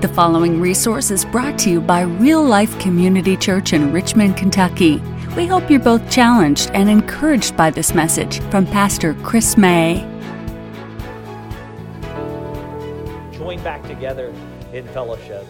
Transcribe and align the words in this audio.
The 0.00 0.08
following 0.08 0.62
resource 0.62 1.10
is 1.10 1.26
brought 1.26 1.58
to 1.58 1.70
you 1.70 1.78
by 1.78 2.00
Real 2.00 2.42
Life 2.42 2.78
Community 2.80 3.36
Church 3.36 3.74
in 3.74 3.92
Richmond, 3.92 4.34
Kentucky. 4.34 4.96
We 5.36 5.46
hope 5.46 5.70
you're 5.70 5.78
both 5.78 6.10
challenged 6.10 6.70
and 6.72 6.88
encouraged 6.88 7.54
by 7.54 7.68
this 7.68 7.94
message 7.94 8.40
from 8.44 8.64
Pastor 8.64 9.12
Chris 9.22 9.58
May. 9.58 9.96
Join 13.34 13.62
back 13.62 13.86
together 13.86 14.32
in 14.72 14.88
fellowship. 14.88 15.44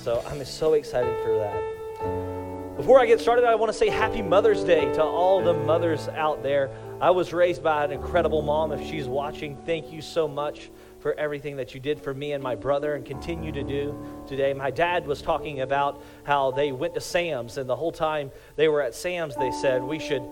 So 0.00 0.22
I'm 0.28 0.44
so 0.44 0.74
excited 0.74 1.12
for 1.24 1.36
that. 1.38 2.76
Before 2.76 3.00
I 3.00 3.06
get 3.06 3.18
started, 3.18 3.44
I 3.44 3.56
want 3.56 3.72
to 3.72 3.76
say 3.76 3.88
Happy 3.88 4.22
Mother's 4.22 4.62
Day 4.62 4.84
to 4.94 5.02
all 5.02 5.42
the 5.42 5.54
mothers 5.54 6.06
out 6.10 6.44
there. 6.44 6.70
I 7.00 7.10
was 7.10 7.32
raised 7.32 7.64
by 7.64 7.84
an 7.84 7.90
incredible 7.90 8.42
mom. 8.42 8.70
If 8.70 8.88
she's 8.88 9.08
watching, 9.08 9.56
thank 9.66 9.92
you 9.92 10.00
so 10.00 10.28
much 10.28 10.70
for 11.00 11.14
everything 11.14 11.56
that 11.56 11.74
you 11.74 11.80
did 11.80 12.00
for 12.00 12.12
me 12.12 12.32
and 12.32 12.42
my 12.42 12.54
brother 12.54 12.94
and 12.94 13.04
continue 13.04 13.52
to 13.52 13.62
do 13.62 13.96
today. 14.26 14.52
My 14.52 14.70
dad 14.70 15.06
was 15.06 15.22
talking 15.22 15.60
about 15.60 16.02
how 16.24 16.50
they 16.50 16.72
went 16.72 16.94
to 16.94 17.00
Sam's, 17.00 17.58
and 17.58 17.68
the 17.68 17.76
whole 17.76 17.92
time 17.92 18.30
they 18.56 18.68
were 18.68 18.82
at 18.82 18.94
Sam's, 18.94 19.36
they 19.36 19.52
said, 19.52 19.82
We 19.82 19.98
should 19.98 20.22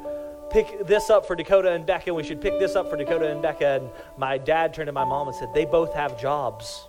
pick 0.50 0.86
this 0.86 1.10
up 1.10 1.26
for 1.26 1.36
Dakota 1.36 1.72
and 1.72 1.86
Becca, 1.86 2.10
and 2.10 2.16
we 2.16 2.24
should 2.24 2.40
pick 2.40 2.58
this 2.58 2.74
up 2.74 2.90
for 2.90 2.96
Dakota 2.96 3.30
and 3.30 3.42
Becca. 3.42 3.80
And 3.80 3.90
my 4.18 4.38
dad 4.38 4.74
turned 4.74 4.88
to 4.88 4.92
my 4.92 5.04
mom 5.04 5.28
and 5.28 5.36
said, 5.36 5.48
They 5.54 5.64
both 5.64 5.94
have 5.94 6.20
jobs. 6.20 6.88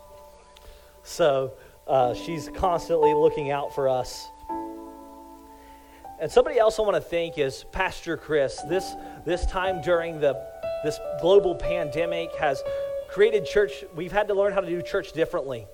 So 1.03 1.53
uh, 1.87 2.13
she's 2.13 2.49
constantly 2.49 3.13
looking 3.13 3.51
out 3.51 3.73
for 3.73 3.87
us. 3.87 4.27
And 6.19 6.31
somebody 6.31 6.57
else 6.57 6.79
I 6.79 6.81
want 6.81 6.95
to 6.95 7.01
thank 7.01 7.37
is 7.37 7.63
Pastor 7.71 8.17
Chris. 8.17 8.59
This, 8.67 8.95
this 9.23 9.45
time 9.45 9.81
during 9.81 10.19
the, 10.19 10.33
this 10.83 10.99
global 11.21 11.53
pandemic 11.53 12.33
has 12.37 12.63
created 13.17 13.47
church, 13.47 13.83
we've 13.95 14.11
had 14.11 14.27
to 14.27 14.35
learn 14.35 14.53
how 14.53 14.61
to 14.61 14.67
do 14.67 14.79
church 14.79 15.11
differently. 15.11 15.65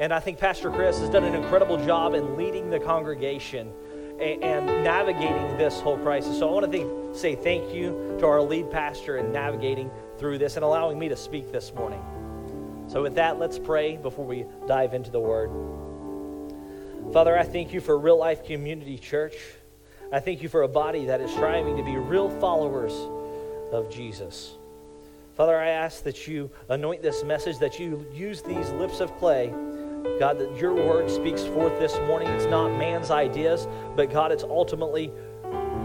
And 0.00 0.12
I 0.12 0.20
think 0.20 0.38
Pastor 0.38 0.70
Chris 0.70 0.98
has 0.98 1.08
done 1.08 1.24
an 1.24 1.34
incredible 1.34 1.82
job 1.82 2.12
in 2.12 2.36
leading 2.36 2.68
the 2.68 2.78
congregation 2.78 3.72
and, 4.20 4.44
and 4.44 4.66
navigating 4.84 5.56
this 5.56 5.80
whole 5.80 5.96
crisis. 5.96 6.38
So 6.38 6.46
I 6.46 6.52
want 6.52 6.70
to 6.70 6.70
think, 6.70 7.16
say 7.16 7.34
thank 7.36 7.72
you 7.72 8.18
to 8.20 8.26
our 8.26 8.42
lead 8.42 8.70
pastor 8.70 9.16
in 9.16 9.32
navigating 9.32 9.90
through 10.18 10.36
this 10.36 10.56
and 10.56 10.64
allowing 10.64 10.98
me 10.98 11.08
to 11.08 11.16
speak 11.16 11.50
this 11.50 11.72
morning. 11.72 12.04
So, 12.86 13.02
with 13.02 13.14
that, 13.14 13.38
let's 13.38 13.58
pray 13.58 13.96
before 13.96 14.26
we 14.26 14.44
dive 14.66 14.92
into 14.92 15.10
the 15.10 15.20
word. 15.20 15.50
Father, 17.14 17.38
I 17.38 17.44
thank 17.44 17.72
you 17.72 17.80
for 17.80 17.98
Real 17.98 18.18
Life 18.18 18.44
Community 18.44 18.98
Church. 18.98 19.36
I 20.12 20.20
thank 20.20 20.42
you 20.42 20.50
for 20.50 20.62
a 20.64 20.68
body 20.68 21.06
that 21.06 21.22
is 21.22 21.30
striving 21.30 21.78
to 21.78 21.82
be 21.82 21.96
real 21.96 22.28
followers 22.40 22.92
of 23.72 23.90
Jesus. 23.90 24.58
Father, 25.38 25.56
I 25.56 25.68
ask 25.68 26.02
that 26.02 26.26
you 26.26 26.50
anoint 26.68 27.00
this 27.00 27.22
message, 27.22 27.58
that 27.58 27.78
you 27.78 28.04
use 28.12 28.42
these 28.42 28.70
lips 28.70 28.98
of 28.98 29.16
clay. 29.18 29.54
God, 30.18 30.36
that 30.40 30.56
your 30.56 30.74
word 30.74 31.08
speaks 31.08 31.44
forth 31.44 31.78
this 31.78 31.96
morning. 32.08 32.26
It's 32.30 32.46
not 32.46 32.76
man's 32.76 33.12
ideas, 33.12 33.68
but 33.94 34.10
God, 34.10 34.32
it's 34.32 34.42
ultimately 34.42 35.12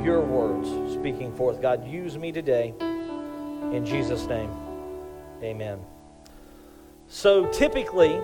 your 0.03 0.21
words 0.21 0.67
speaking 0.91 1.31
forth. 1.35 1.61
God, 1.61 1.87
use 1.87 2.17
me 2.17 2.31
today. 2.31 2.73
In 2.79 3.85
Jesus' 3.85 4.25
name, 4.25 4.49
amen. 5.43 5.79
So 7.07 7.45
typically, 7.51 8.19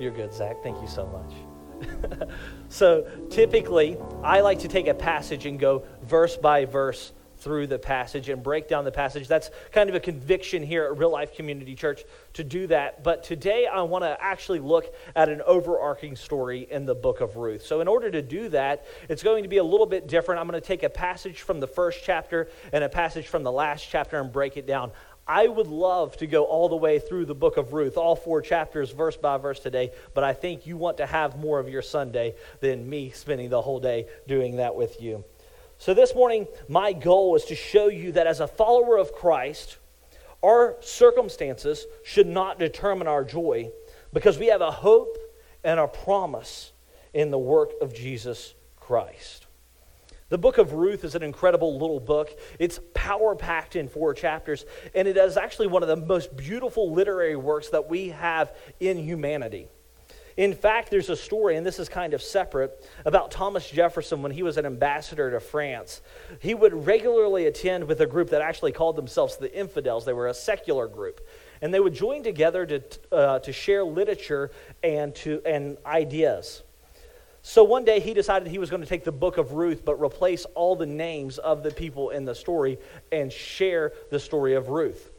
you're 0.00 0.10
good, 0.10 0.34
Zach. 0.34 0.56
Thank 0.64 0.82
you 0.82 0.88
so 0.88 1.06
much. 1.06 2.28
so 2.68 3.06
typically, 3.30 3.96
I 4.24 4.40
like 4.40 4.58
to 4.58 4.68
take 4.68 4.88
a 4.88 4.94
passage 4.94 5.46
and 5.46 5.56
go 5.56 5.84
verse 6.02 6.36
by 6.36 6.64
verse 6.64 7.12
through 7.38 7.68
the 7.68 7.78
passage 7.78 8.28
and 8.28 8.42
break 8.42 8.68
down 8.68 8.84
the 8.84 8.92
passage. 8.92 9.28
That's 9.28 9.50
kind 9.72 9.88
of 9.88 9.94
a 9.94 10.00
conviction 10.00 10.62
here 10.62 10.84
at 10.84 10.98
Real 10.98 11.10
Life 11.10 11.34
Community 11.34 11.74
Church 11.74 12.04
to 12.34 12.44
do 12.44 12.66
that. 12.68 13.02
But 13.02 13.24
today 13.24 13.66
I 13.66 13.82
want 13.82 14.04
to 14.04 14.16
actually 14.20 14.60
look 14.60 14.94
at 15.14 15.28
an 15.28 15.42
overarching 15.42 16.16
story 16.16 16.66
in 16.70 16.86
the 16.86 16.94
book 16.94 17.20
of 17.20 17.36
Ruth. 17.36 17.64
So, 17.64 17.80
in 17.80 17.88
order 17.88 18.10
to 18.10 18.22
do 18.22 18.48
that, 18.50 18.86
it's 19.08 19.22
going 19.22 19.42
to 19.42 19.48
be 19.48 19.58
a 19.58 19.64
little 19.64 19.86
bit 19.86 20.06
different. 20.06 20.40
I'm 20.40 20.48
going 20.48 20.60
to 20.60 20.66
take 20.66 20.82
a 20.82 20.90
passage 20.90 21.42
from 21.42 21.60
the 21.60 21.66
first 21.66 22.00
chapter 22.04 22.48
and 22.72 22.84
a 22.84 22.88
passage 22.88 23.26
from 23.26 23.42
the 23.42 23.52
last 23.52 23.86
chapter 23.88 24.20
and 24.20 24.32
break 24.32 24.56
it 24.56 24.66
down. 24.66 24.92
I 25.28 25.46
would 25.46 25.66
love 25.66 26.16
to 26.18 26.26
go 26.26 26.44
all 26.44 26.70
the 26.70 26.76
way 26.76 26.98
through 26.98 27.26
the 27.26 27.34
book 27.34 27.58
of 27.58 27.74
Ruth, 27.74 27.98
all 27.98 28.16
four 28.16 28.40
chapters, 28.40 28.92
verse 28.92 29.14
by 29.14 29.36
verse 29.36 29.60
today, 29.60 29.92
but 30.14 30.24
I 30.24 30.32
think 30.32 30.66
you 30.66 30.78
want 30.78 30.96
to 30.96 31.06
have 31.06 31.38
more 31.38 31.58
of 31.58 31.68
your 31.68 31.82
Sunday 31.82 32.34
than 32.60 32.88
me 32.88 33.10
spending 33.10 33.50
the 33.50 33.60
whole 33.60 33.78
day 33.78 34.06
doing 34.26 34.56
that 34.56 34.74
with 34.74 35.02
you. 35.02 35.24
So, 35.80 35.94
this 35.94 36.12
morning, 36.12 36.48
my 36.68 36.92
goal 36.92 37.36
is 37.36 37.44
to 37.46 37.54
show 37.54 37.86
you 37.86 38.10
that 38.12 38.26
as 38.26 38.40
a 38.40 38.48
follower 38.48 38.98
of 38.98 39.12
Christ, 39.12 39.78
our 40.42 40.76
circumstances 40.80 41.86
should 42.04 42.26
not 42.26 42.58
determine 42.58 43.06
our 43.06 43.22
joy 43.22 43.70
because 44.12 44.38
we 44.38 44.48
have 44.48 44.60
a 44.60 44.72
hope 44.72 45.16
and 45.62 45.78
a 45.78 45.86
promise 45.86 46.72
in 47.14 47.30
the 47.30 47.38
work 47.38 47.70
of 47.80 47.94
Jesus 47.94 48.54
Christ. 48.76 49.46
The 50.30 50.38
book 50.38 50.58
of 50.58 50.72
Ruth 50.72 51.04
is 51.04 51.14
an 51.14 51.22
incredible 51.22 51.78
little 51.78 52.00
book. 52.00 52.36
It's 52.58 52.80
power 52.92 53.36
packed 53.36 53.76
in 53.76 53.86
four 53.88 54.14
chapters, 54.14 54.66
and 54.96 55.06
it 55.06 55.16
is 55.16 55.36
actually 55.36 55.68
one 55.68 55.84
of 55.84 55.88
the 55.88 55.96
most 55.96 56.36
beautiful 56.36 56.92
literary 56.92 57.36
works 57.36 57.68
that 57.68 57.88
we 57.88 58.08
have 58.08 58.52
in 58.80 58.98
humanity. 58.98 59.68
In 60.38 60.54
fact, 60.54 60.92
there's 60.92 61.10
a 61.10 61.16
story, 61.16 61.56
and 61.56 61.66
this 61.66 61.80
is 61.80 61.88
kind 61.88 62.14
of 62.14 62.22
separate, 62.22 62.88
about 63.04 63.32
Thomas 63.32 63.68
Jefferson 63.68 64.22
when 64.22 64.30
he 64.30 64.44
was 64.44 64.56
an 64.56 64.66
ambassador 64.66 65.32
to 65.32 65.40
France. 65.40 66.00
He 66.38 66.54
would 66.54 66.86
regularly 66.86 67.46
attend 67.46 67.88
with 67.88 68.00
a 68.00 68.06
group 68.06 68.30
that 68.30 68.40
actually 68.40 68.70
called 68.70 68.94
themselves 68.94 69.36
the 69.36 69.52
Infidels. 69.52 70.04
They 70.04 70.12
were 70.12 70.28
a 70.28 70.34
secular 70.34 70.86
group. 70.86 71.26
And 71.60 71.74
they 71.74 71.80
would 71.80 71.92
join 71.92 72.22
together 72.22 72.64
to, 72.66 72.82
uh, 73.10 73.38
to 73.40 73.52
share 73.52 73.82
literature 73.82 74.52
and, 74.84 75.12
to, 75.16 75.42
and 75.44 75.76
ideas. 75.84 76.62
So 77.42 77.64
one 77.64 77.84
day 77.84 77.98
he 77.98 78.14
decided 78.14 78.46
he 78.46 78.58
was 78.58 78.70
going 78.70 78.82
to 78.82 78.88
take 78.88 79.02
the 79.02 79.10
book 79.10 79.38
of 79.38 79.54
Ruth, 79.54 79.84
but 79.84 80.00
replace 80.00 80.44
all 80.54 80.76
the 80.76 80.86
names 80.86 81.38
of 81.38 81.64
the 81.64 81.72
people 81.72 82.10
in 82.10 82.24
the 82.24 82.34
story 82.36 82.78
and 83.10 83.32
share 83.32 83.92
the 84.10 84.20
story 84.20 84.54
of 84.54 84.68
Ruth. 84.68 85.10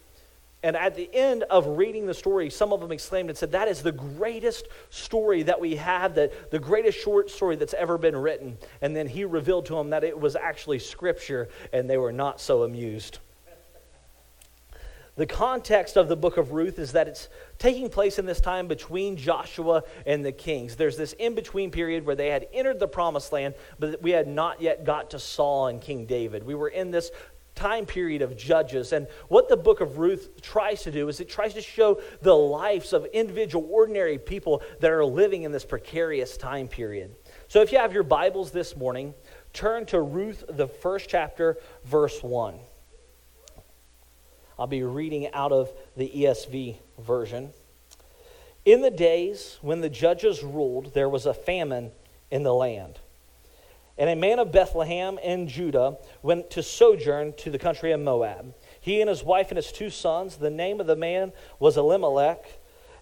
And 0.61 0.75
at 0.75 0.95
the 0.95 1.09
end 1.13 1.43
of 1.43 1.65
reading 1.77 2.05
the 2.05 2.13
story, 2.13 2.49
some 2.49 2.73
of 2.73 2.81
them 2.81 2.91
exclaimed 2.91 3.29
and 3.29 3.37
said, 3.37 3.53
That 3.53 3.69
is 3.69 3.81
the 3.81 3.93
greatest 3.93 4.67
story 4.89 5.43
that 5.43 5.59
we 5.59 5.77
have, 5.77 6.15
that, 6.15 6.51
the 6.51 6.59
greatest 6.59 6.99
short 6.99 7.29
story 7.29 7.55
that's 7.55 7.73
ever 7.73 7.97
been 7.97 8.15
written. 8.15 8.57
And 8.81 8.93
then 8.93 9.07
he 9.07 9.23
revealed 9.23 9.65
to 9.67 9.75
them 9.75 9.91
that 9.91 10.03
it 10.03 10.19
was 10.19 10.35
actually 10.35 10.79
scripture, 10.79 11.47
and 11.71 11.89
they 11.89 11.97
were 11.97 12.11
not 12.11 12.41
so 12.41 12.63
amused. 12.63 13.19
The 15.15 15.25
context 15.25 15.97
of 15.97 16.07
the 16.07 16.15
book 16.15 16.37
of 16.37 16.53
Ruth 16.53 16.79
is 16.79 16.93
that 16.93 17.09
it's 17.09 17.27
taking 17.57 17.89
place 17.89 18.19
in 18.19 18.25
this 18.25 18.39
time 18.39 18.67
between 18.67 19.17
Joshua 19.17 19.83
and 20.05 20.23
the 20.23 20.31
kings. 20.31 20.77
There's 20.77 20.95
this 20.95 21.11
in 21.11 21.35
between 21.35 21.71
period 21.71 22.05
where 22.05 22.15
they 22.15 22.29
had 22.29 22.47
entered 22.53 22.79
the 22.79 22.87
promised 22.87 23.33
land, 23.33 23.55
but 23.79 24.01
we 24.01 24.11
had 24.11 24.29
not 24.29 24.61
yet 24.61 24.85
got 24.85 25.09
to 25.09 25.19
Saul 25.19 25.67
and 25.67 25.81
King 25.81 26.05
David. 26.05 26.45
We 26.45 26.55
were 26.55 26.69
in 26.69 26.91
this 26.91 27.11
time 27.59 27.85
period 27.85 28.21
of 28.21 28.37
Judges. 28.37 28.93
And 28.93 29.05
what 29.27 29.49
the 29.49 29.57
book 29.57 29.81
of 29.81 29.97
Ruth 29.97 30.41
tries 30.41 30.83
to 30.83 30.91
do 30.91 31.09
is 31.09 31.19
it 31.19 31.29
tries 31.29 31.53
to 31.55 31.61
show 31.61 32.01
the 32.21 32.35
lives 32.35 32.93
of 32.93 33.05
individual, 33.07 33.67
ordinary 33.69 34.17
people 34.17 34.63
that 34.79 34.91
are 34.91 35.03
living 35.03 35.43
in 35.43 35.51
this 35.51 35.65
precarious 35.65 36.37
time 36.37 36.69
period. 36.69 37.13
So 37.49 37.61
if 37.61 37.73
you 37.73 37.77
have 37.77 37.93
your 37.93 38.03
Bibles 38.03 38.51
this 38.51 38.77
morning, 38.77 39.13
turn 39.51 39.85
to 39.87 39.99
Ruth, 39.99 40.45
the 40.47 40.67
first 40.67 41.09
chapter, 41.09 41.57
verse 41.83 42.23
1. 42.23 42.55
I'll 44.57 44.67
be 44.67 44.83
reading 44.83 45.31
out 45.33 45.51
of 45.51 45.69
the 45.97 46.09
ESV 46.09 46.77
version. 46.99 47.51
In 48.63 48.81
the 48.81 48.91
days 48.91 49.57
when 49.61 49.81
the 49.81 49.89
judges 49.89 50.43
ruled, 50.43 50.93
there 50.93 51.09
was 51.09 51.25
a 51.25 51.33
famine 51.33 51.91
in 52.31 52.43
the 52.43 52.53
land. 52.53 52.99
And 53.99 54.09
a 54.09 54.15
man 54.15 54.39
of 54.39 54.53
Bethlehem 54.53 55.17
in 55.17 55.49
Judah 55.49 55.97
went 56.21 56.49
to 56.51 56.63
sojourn 56.63 57.33
to 57.33 57.51
the 57.51 57.59
country 57.59 57.91
of 57.91 57.99
Moab. 57.99 58.55
He 58.79 59.01
and 59.01 59.09
his 59.09 59.25
wife 59.25 59.49
and 59.49 59.57
his 59.57 59.73
two 59.73 59.89
sons, 59.89 60.37
the 60.37 60.49
name 60.49 60.79
of 60.79 60.87
the 60.87 60.95
man 60.95 61.33
was 61.59 61.75
Elimelech, 61.75 62.45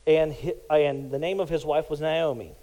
and, 0.08 0.36
and 0.72 1.12
the 1.12 1.20
name 1.20 1.40
of 1.40 1.50
his 1.50 1.64
wife 1.64 1.92
was 1.92 2.02
Naomi. 2.02 2.56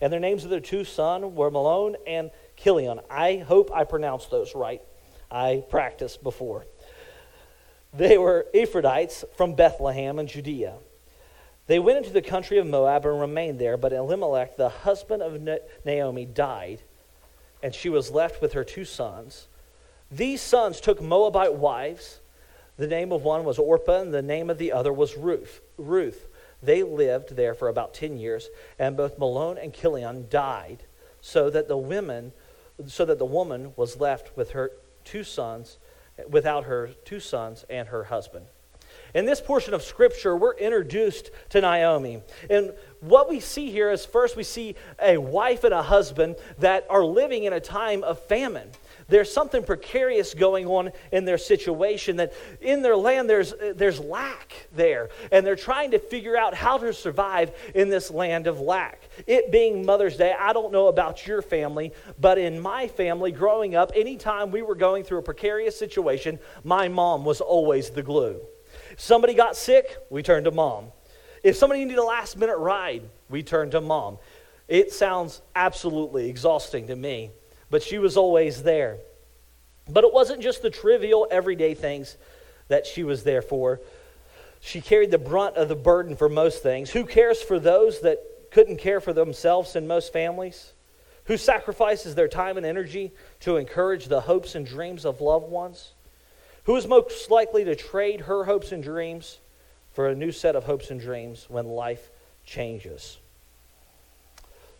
And 0.00 0.10
their 0.10 0.18
names 0.18 0.44
of 0.44 0.50
their 0.50 0.60
two 0.60 0.84
sons 0.84 1.26
were 1.26 1.50
Mahlon 1.50 1.96
and 2.06 2.30
Chilion. 2.56 3.00
I 3.10 3.36
hope 3.36 3.70
I 3.70 3.84
pronounced 3.84 4.30
those 4.30 4.54
right. 4.54 4.80
I 5.30 5.62
practiced 5.68 6.22
before. 6.22 6.64
They 7.92 8.16
were 8.16 8.46
Ephrathites 8.54 9.24
from 9.36 9.56
Bethlehem 9.56 10.18
in 10.18 10.26
Judea. 10.26 10.76
They 11.66 11.78
went 11.78 11.98
into 11.98 12.10
the 12.10 12.22
country 12.22 12.56
of 12.56 12.66
Moab 12.66 13.04
and 13.04 13.20
remained 13.20 13.58
there, 13.58 13.76
but 13.76 13.92
Elimelech, 13.92 14.56
the 14.56 14.70
husband 14.70 15.22
of 15.22 15.38
Naomi, 15.84 16.24
died 16.24 16.80
and 17.64 17.74
she 17.74 17.88
was 17.88 18.10
left 18.10 18.42
with 18.42 18.52
her 18.52 18.62
two 18.62 18.84
sons. 18.84 19.48
These 20.10 20.42
sons 20.42 20.82
took 20.82 21.00
Moabite 21.00 21.54
wives. 21.54 22.20
The 22.76 22.86
name 22.86 23.10
of 23.10 23.22
one 23.22 23.42
was 23.42 23.58
Orpah, 23.58 24.02
and 24.02 24.12
the 24.12 24.20
name 24.20 24.50
of 24.50 24.58
the 24.58 24.70
other 24.70 24.92
was 24.92 25.16
Ruth. 25.16 25.62
Ruth. 25.78 26.26
They 26.62 26.82
lived 26.82 27.36
there 27.36 27.54
for 27.54 27.68
about 27.68 27.94
10 27.94 28.18
years, 28.18 28.50
and 28.78 28.98
both 28.98 29.18
Mahlon 29.18 29.56
and 29.56 29.72
Chilion 29.72 30.26
died, 30.28 30.84
so 31.22 31.48
that 31.48 31.66
the 31.66 31.78
women, 31.78 32.34
so 32.86 33.06
that 33.06 33.18
the 33.18 33.24
woman 33.24 33.72
was 33.76 33.98
left 33.98 34.36
with 34.36 34.50
her 34.50 34.70
two 35.04 35.24
sons, 35.24 35.78
without 36.28 36.64
her 36.64 36.90
two 37.06 37.18
sons 37.18 37.64
and 37.70 37.88
her 37.88 38.04
husband. 38.04 38.44
In 39.14 39.26
this 39.26 39.40
portion 39.40 39.74
of 39.74 39.82
Scripture, 39.84 40.36
we're 40.36 40.56
introduced 40.56 41.30
to 41.50 41.60
Naomi. 41.60 42.20
And 42.50 42.72
what 42.98 43.28
we 43.28 43.38
see 43.38 43.70
here 43.70 43.92
is 43.92 44.04
first 44.04 44.36
we 44.36 44.42
see 44.42 44.74
a 45.00 45.18
wife 45.18 45.62
and 45.62 45.72
a 45.72 45.84
husband 45.84 46.34
that 46.58 46.84
are 46.90 47.04
living 47.04 47.44
in 47.44 47.52
a 47.52 47.60
time 47.60 48.02
of 48.02 48.18
famine. 48.18 48.68
There's 49.06 49.32
something 49.32 49.62
precarious 49.62 50.34
going 50.34 50.66
on 50.66 50.90
in 51.12 51.26
their 51.26 51.38
situation 51.38 52.16
that 52.16 52.32
in 52.60 52.82
their 52.82 52.96
land 52.96 53.30
there's, 53.30 53.54
there's 53.76 54.00
lack 54.00 54.66
there. 54.74 55.10
And 55.30 55.46
they're 55.46 55.54
trying 55.54 55.92
to 55.92 56.00
figure 56.00 56.36
out 56.36 56.52
how 56.52 56.78
to 56.78 56.92
survive 56.92 57.52
in 57.72 57.90
this 57.90 58.10
land 58.10 58.48
of 58.48 58.58
lack. 58.58 59.08
It 59.28 59.52
being 59.52 59.86
Mother's 59.86 60.16
Day, 60.16 60.34
I 60.36 60.52
don't 60.52 60.72
know 60.72 60.88
about 60.88 61.24
your 61.24 61.40
family, 61.40 61.92
but 62.18 62.36
in 62.36 62.58
my 62.58 62.88
family 62.88 63.30
growing 63.30 63.76
up, 63.76 63.92
anytime 63.94 64.50
we 64.50 64.62
were 64.62 64.74
going 64.74 65.04
through 65.04 65.18
a 65.18 65.22
precarious 65.22 65.78
situation, 65.78 66.40
my 66.64 66.88
mom 66.88 67.24
was 67.24 67.40
always 67.40 67.90
the 67.90 68.02
glue. 68.02 68.40
Somebody 68.96 69.34
got 69.34 69.56
sick, 69.56 69.96
we 70.10 70.22
turned 70.22 70.44
to 70.44 70.50
mom. 70.50 70.92
If 71.42 71.56
somebody 71.56 71.84
needed 71.84 71.98
a 71.98 72.04
last 72.04 72.36
minute 72.36 72.56
ride, 72.56 73.02
we 73.28 73.42
turned 73.42 73.72
to 73.72 73.80
mom. 73.80 74.18
It 74.68 74.92
sounds 74.92 75.42
absolutely 75.54 76.28
exhausting 76.28 76.86
to 76.86 76.96
me, 76.96 77.30
but 77.70 77.82
she 77.82 77.98
was 77.98 78.16
always 78.16 78.62
there. 78.62 78.98
But 79.88 80.04
it 80.04 80.12
wasn't 80.12 80.42
just 80.42 80.62
the 80.62 80.70
trivial, 80.70 81.26
everyday 81.30 81.74
things 81.74 82.16
that 82.68 82.86
she 82.86 83.04
was 83.04 83.24
there 83.24 83.42
for. 83.42 83.80
She 84.60 84.80
carried 84.80 85.10
the 85.10 85.18
brunt 85.18 85.56
of 85.56 85.68
the 85.68 85.76
burden 85.76 86.16
for 86.16 86.28
most 86.28 86.62
things. 86.62 86.90
Who 86.90 87.04
cares 87.04 87.42
for 87.42 87.58
those 87.58 88.00
that 88.00 88.50
couldn't 88.50 88.78
care 88.78 89.00
for 89.00 89.12
themselves 89.12 89.76
in 89.76 89.86
most 89.86 90.12
families? 90.12 90.72
Who 91.24 91.36
sacrifices 91.36 92.14
their 92.14 92.28
time 92.28 92.56
and 92.56 92.64
energy 92.64 93.12
to 93.40 93.56
encourage 93.56 94.06
the 94.06 94.22
hopes 94.22 94.54
and 94.54 94.64
dreams 94.64 95.04
of 95.04 95.20
loved 95.20 95.50
ones? 95.50 95.93
Who 96.64 96.76
is 96.76 96.86
most 96.86 97.30
likely 97.30 97.64
to 97.64 97.76
trade 97.76 98.22
her 98.22 98.44
hopes 98.44 98.72
and 98.72 98.82
dreams 98.82 99.38
for 99.92 100.08
a 100.08 100.14
new 100.14 100.32
set 100.32 100.56
of 100.56 100.64
hopes 100.64 100.90
and 100.90 101.00
dreams 101.00 101.46
when 101.48 101.66
life 101.66 102.10
changes? 102.44 103.18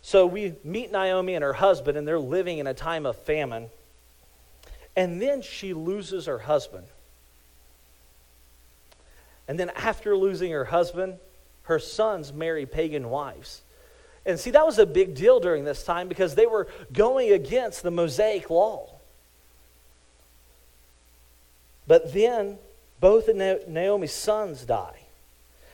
So 0.01 0.25
we 0.25 0.53
meet 0.63 0.91
Naomi 0.91 1.35
and 1.35 1.43
her 1.43 1.53
husband, 1.53 1.97
and 1.97 2.07
they're 2.07 2.19
living 2.19 2.59
in 2.59 2.67
a 2.67 2.73
time 2.73 3.05
of 3.05 3.15
famine. 3.17 3.69
And 4.95 5.21
then 5.21 5.41
she 5.41 5.73
loses 5.73 6.25
her 6.27 6.39
husband. 6.39 6.87
And 9.47 9.59
then 9.59 9.71
after 9.75 10.15
losing 10.15 10.51
her 10.51 10.65
husband, 10.65 11.17
her 11.63 11.79
sons 11.79 12.33
marry 12.33 12.65
pagan 12.65 13.09
wives. 13.09 13.61
And 14.25 14.39
see, 14.39 14.51
that 14.51 14.65
was 14.65 14.79
a 14.79 14.85
big 14.87 15.13
deal 15.13 15.39
during 15.39 15.65
this 15.65 15.83
time 15.83 16.07
because 16.07 16.33
they 16.33 16.47
were 16.47 16.67
going 16.91 17.31
against 17.31 17.83
the 17.83 17.91
Mosaic 17.91 18.49
law. 18.49 18.94
But 21.87 22.13
then 22.13 22.57
both 22.99 23.27
of 23.27 23.35
Naomi's 23.35 24.13
sons 24.13 24.65
die. 24.65 24.99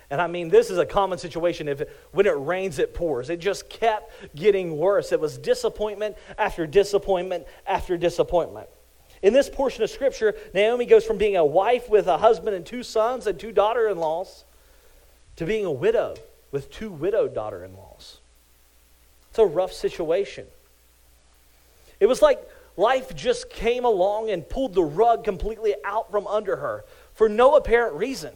And 0.10 0.22
I 0.22 0.28
mean, 0.28 0.50
this 0.50 0.70
is 0.70 0.78
a 0.78 0.86
common 0.86 1.18
situation. 1.18 1.70
If 1.70 1.84
when 2.12 2.26
it 2.26 2.32
rains, 2.32 2.80
it 2.80 2.94
pours. 2.94 3.30
It 3.30 3.40
just 3.40 3.70
kept 3.70 4.12
getting 4.36 4.78
worse. 4.78 5.14
It 5.14 5.22
was 5.22 5.38
disappointment 5.38 6.18
after 6.38 6.68
disappointment 6.68 7.46
after 7.66 7.98
disappointment. 7.98 8.68
In 9.22 9.34
this 9.34 9.50
portion 9.50 9.84
of 9.84 9.90
Scripture, 9.90 10.36
Naomi 10.54 10.86
goes 10.86 11.06
from 11.06 11.18
being 11.18 11.38
a 11.38 11.46
wife 11.46 11.90
with 11.90 12.08
a 12.08 12.18
husband 12.18 12.56
and 12.56 12.66
two 12.66 12.84
sons 12.84 13.26
and 13.26 13.40
two 13.40 13.54
daughter 13.54 13.88
in 13.88 13.98
laws 14.00 14.44
to 15.38 15.46
being 15.46 15.64
a 15.64 15.72
widow 15.72 16.16
with 16.52 16.70
two 16.70 16.92
widowed 16.92 17.34
daughter 17.34 17.64
in 17.64 17.76
laws. 17.78 18.18
It's 19.30 19.40
a 19.40 19.46
rough 19.46 19.72
situation. 19.72 20.46
It 22.02 22.08
was 22.08 22.22
like 22.22 22.46
life 22.78 23.16
just 23.16 23.50
came 23.50 23.86
along 23.86 24.30
and 24.30 24.48
pulled 24.48 24.74
the 24.74 24.84
rug 24.84 25.24
completely 25.24 25.76
out 25.84 26.12
from 26.12 26.28
under 26.28 26.58
her 26.58 26.86
for 27.14 27.30
no 27.30 27.56
apparent 27.56 27.96
reason. 27.96 28.34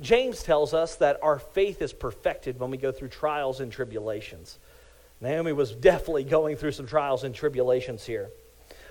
James 0.00 0.42
tells 0.42 0.74
us 0.74 0.96
that 0.96 1.18
our 1.22 1.38
faith 1.38 1.80
is 1.80 1.92
perfected 1.92 2.60
when 2.60 2.70
we 2.70 2.76
go 2.76 2.92
through 2.92 3.08
trials 3.08 3.60
and 3.60 3.72
tribulations. 3.72 4.58
Naomi 5.20 5.52
was 5.52 5.72
definitely 5.72 6.24
going 6.24 6.56
through 6.56 6.72
some 6.72 6.86
trials 6.86 7.24
and 7.24 7.34
tribulations 7.34 8.04
here. 8.04 8.28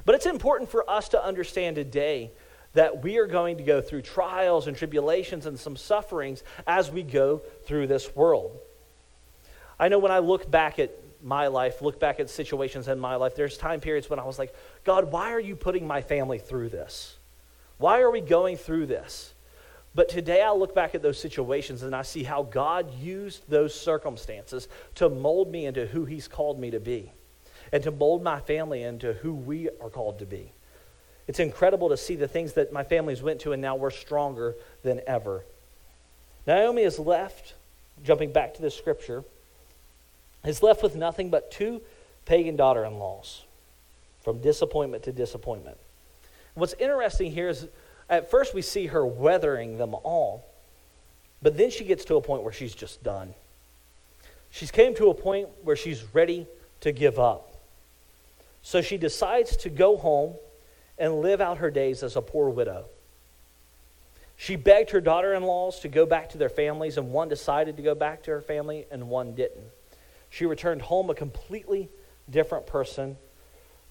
But 0.05 0.15
it's 0.15 0.25
important 0.25 0.69
for 0.69 0.89
us 0.89 1.09
to 1.09 1.23
understand 1.23 1.75
today 1.75 2.31
that 2.73 3.03
we 3.03 3.17
are 3.17 3.27
going 3.27 3.57
to 3.57 3.63
go 3.63 3.81
through 3.81 4.01
trials 4.01 4.67
and 4.67 4.75
tribulations 4.75 5.45
and 5.45 5.59
some 5.59 5.77
sufferings 5.77 6.43
as 6.67 6.91
we 6.91 7.03
go 7.03 7.41
through 7.65 7.87
this 7.87 8.15
world. 8.15 8.57
I 9.79 9.87
know 9.87 9.99
when 9.99 10.11
I 10.11 10.19
look 10.19 10.49
back 10.49 10.79
at 10.79 10.91
my 11.25 11.47
life, 11.47 11.81
look 11.81 11.99
back 11.99 12.19
at 12.19 12.29
situations 12.29 12.87
in 12.87 12.99
my 12.99 13.15
life, 13.15 13.35
there's 13.35 13.57
time 13.57 13.79
periods 13.79 14.09
when 14.09 14.19
I 14.19 14.23
was 14.23 14.37
like, 14.37 14.53
God, 14.83 15.11
why 15.11 15.33
are 15.33 15.39
you 15.39 15.55
putting 15.55 15.87
my 15.87 16.01
family 16.01 16.37
through 16.37 16.69
this? 16.69 17.17
Why 17.79 18.01
are 18.01 18.11
we 18.11 18.21
going 18.21 18.57
through 18.57 18.85
this? 18.85 19.33
But 19.95 20.07
today 20.07 20.43
I 20.43 20.51
look 20.51 20.75
back 20.75 20.93
at 20.93 21.01
those 21.01 21.19
situations 21.19 21.81
and 21.81 21.95
I 21.95 22.03
see 22.03 22.23
how 22.23 22.43
God 22.43 22.93
used 22.99 23.49
those 23.49 23.73
circumstances 23.73 24.67
to 24.95 25.09
mold 25.09 25.51
me 25.51 25.65
into 25.65 25.87
who 25.87 26.05
He's 26.05 26.27
called 26.27 26.59
me 26.59 26.69
to 26.71 26.79
be 26.79 27.11
and 27.73 27.81
to 27.83 27.91
mold 27.91 28.21
my 28.21 28.39
family 28.39 28.83
into 28.83 29.13
who 29.13 29.33
we 29.33 29.69
are 29.81 29.89
called 29.89 30.19
to 30.19 30.25
be. 30.25 30.51
It's 31.27 31.39
incredible 31.39 31.89
to 31.89 31.97
see 31.97 32.15
the 32.15 32.27
things 32.27 32.53
that 32.53 32.71
my 32.71 32.83
families 32.83 33.23
went 33.23 33.41
to 33.41 33.53
and 33.53 33.61
now 33.61 33.75
we're 33.75 33.89
stronger 33.89 34.55
than 34.83 35.01
ever. 35.07 35.43
Naomi 36.45 36.83
is 36.83 36.99
left, 36.99 37.55
jumping 38.03 38.31
back 38.31 38.53
to 38.53 38.61
the 38.61 38.69
scripture, 38.69 39.23
is 40.45 40.63
left 40.63 40.83
with 40.83 40.95
nothing 40.95 41.29
but 41.29 41.51
two 41.51 41.81
pagan 42.25 42.55
daughter 42.55 42.85
in 42.85 42.99
laws 42.99 43.43
from 44.23 44.39
disappointment 44.39 45.03
to 45.03 45.11
disappointment. 45.11 45.77
What's 46.55 46.73
interesting 46.73 47.31
here 47.31 47.49
is 47.49 47.67
at 48.09 48.29
first, 48.29 48.53
we 48.53 48.61
see 48.61 48.87
her 48.87 49.05
weathering 49.05 49.77
them 49.77 49.95
all, 49.95 50.45
but 51.41 51.57
then 51.57 51.71
she 51.71 51.83
gets 51.83 52.05
to 52.05 52.15
a 52.15 52.21
point 52.21 52.43
where 52.43 52.53
she's 52.53 52.75
just 52.75 53.03
done. 53.03 53.33
She's 54.51 54.71
came 54.71 54.95
to 54.95 55.09
a 55.09 55.13
point 55.13 55.49
where 55.63 55.75
she's 55.75 56.03
ready 56.13 56.47
to 56.81 56.91
give 56.91 57.19
up. 57.19 57.51
So 58.61 58.81
she 58.81 58.97
decides 58.97 59.57
to 59.57 59.69
go 59.69 59.97
home 59.97 60.35
and 60.97 61.21
live 61.21 61.41
out 61.41 61.57
her 61.57 61.71
days 61.71 62.03
as 62.03 62.15
a 62.15 62.21
poor 62.21 62.49
widow. 62.49 62.85
She 64.37 64.55
begged 64.55 64.91
her 64.91 65.01
daughter 65.01 65.33
in 65.33 65.43
laws 65.43 65.79
to 65.81 65.87
go 65.87 66.05
back 66.05 66.29
to 66.31 66.37
their 66.37 66.49
families, 66.49 66.97
and 66.97 67.11
one 67.11 67.29
decided 67.29 67.77
to 67.77 67.83
go 67.83 67.95
back 67.95 68.23
to 68.23 68.31
her 68.31 68.41
family, 68.41 68.85
and 68.91 69.09
one 69.09 69.33
didn't. 69.33 69.65
She 70.35 70.45
returned 70.45 70.81
home 70.81 71.09
a 71.09 71.15
completely 71.15 71.87
different 72.29 72.67
person 72.67 73.15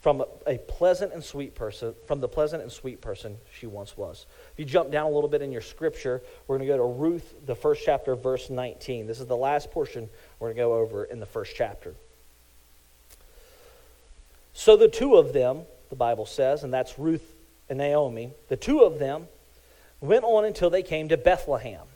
from 0.03 0.23
a 0.47 0.59
pleasant 0.59 1.15
and 1.15 1.25
sweet 1.25 1.55
person, 1.55 1.95
from 2.07 2.21
the 2.21 2.29
pleasant 2.29 2.63
and 2.63 2.71
sweet 2.71 3.01
person 3.01 3.39
she 3.59 3.67
once 3.67 3.97
was. 3.97 4.27
If 4.53 4.59
you 4.59 4.67
jump 4.67 4.91
down 4.91 5.07
a 5.07 5.15
little 5.15 5.31
bit 5.31 5.41
in 5.41 5.51
your 5.51 5.63
scripture, 5.63 6.23
we're 6.47 6.59
going 6.59 6.69
to 6.69 6.75
go 6.75 6.77
to 6.77 7.01
Ruth, 7.01 7.35
the 7.47 7.55
first 7.55 7.81
chapter, 7.87 8.15
verse 8.15 8.51
19. 8.51 9.07
This 9.07 9.21
is 9.21 9.27
the 9.27 9.35
last 9.35 9.71
portion 9.71 10.11
we're 10.39 10.49
going 10.49 10.57
to 10.57 10.63
go 10.65 10.75
over 10.75 11.05
in 11.05 11.19
the 11.19 11.25
first 11.25 11.55
chapter. 11.57 11.95
So 14.53 14.77
the 14.77 14.89
two 14.89 15.17
of 15.17 15.33
them, 15.33 15.63
the 15.89 15.97
Bible 15.97 16.27
says, 16.27 16.63
and 16.63 16.75
that's 16.75 16.99
Ruth 16.99 17.25
and 17.71 17.79
Naomi, 17.79 18.33
the 18.49 18.57
two 18.59 18.81
of 18.81 18.99
them 18.99 19.29
went 20.03 20.25
on 20.25 20.45
until 20.45 20.69
they 20.69 20.83
came 20.83 21.09
to 21.09 21.17
Bethlehem. 21.17 21.87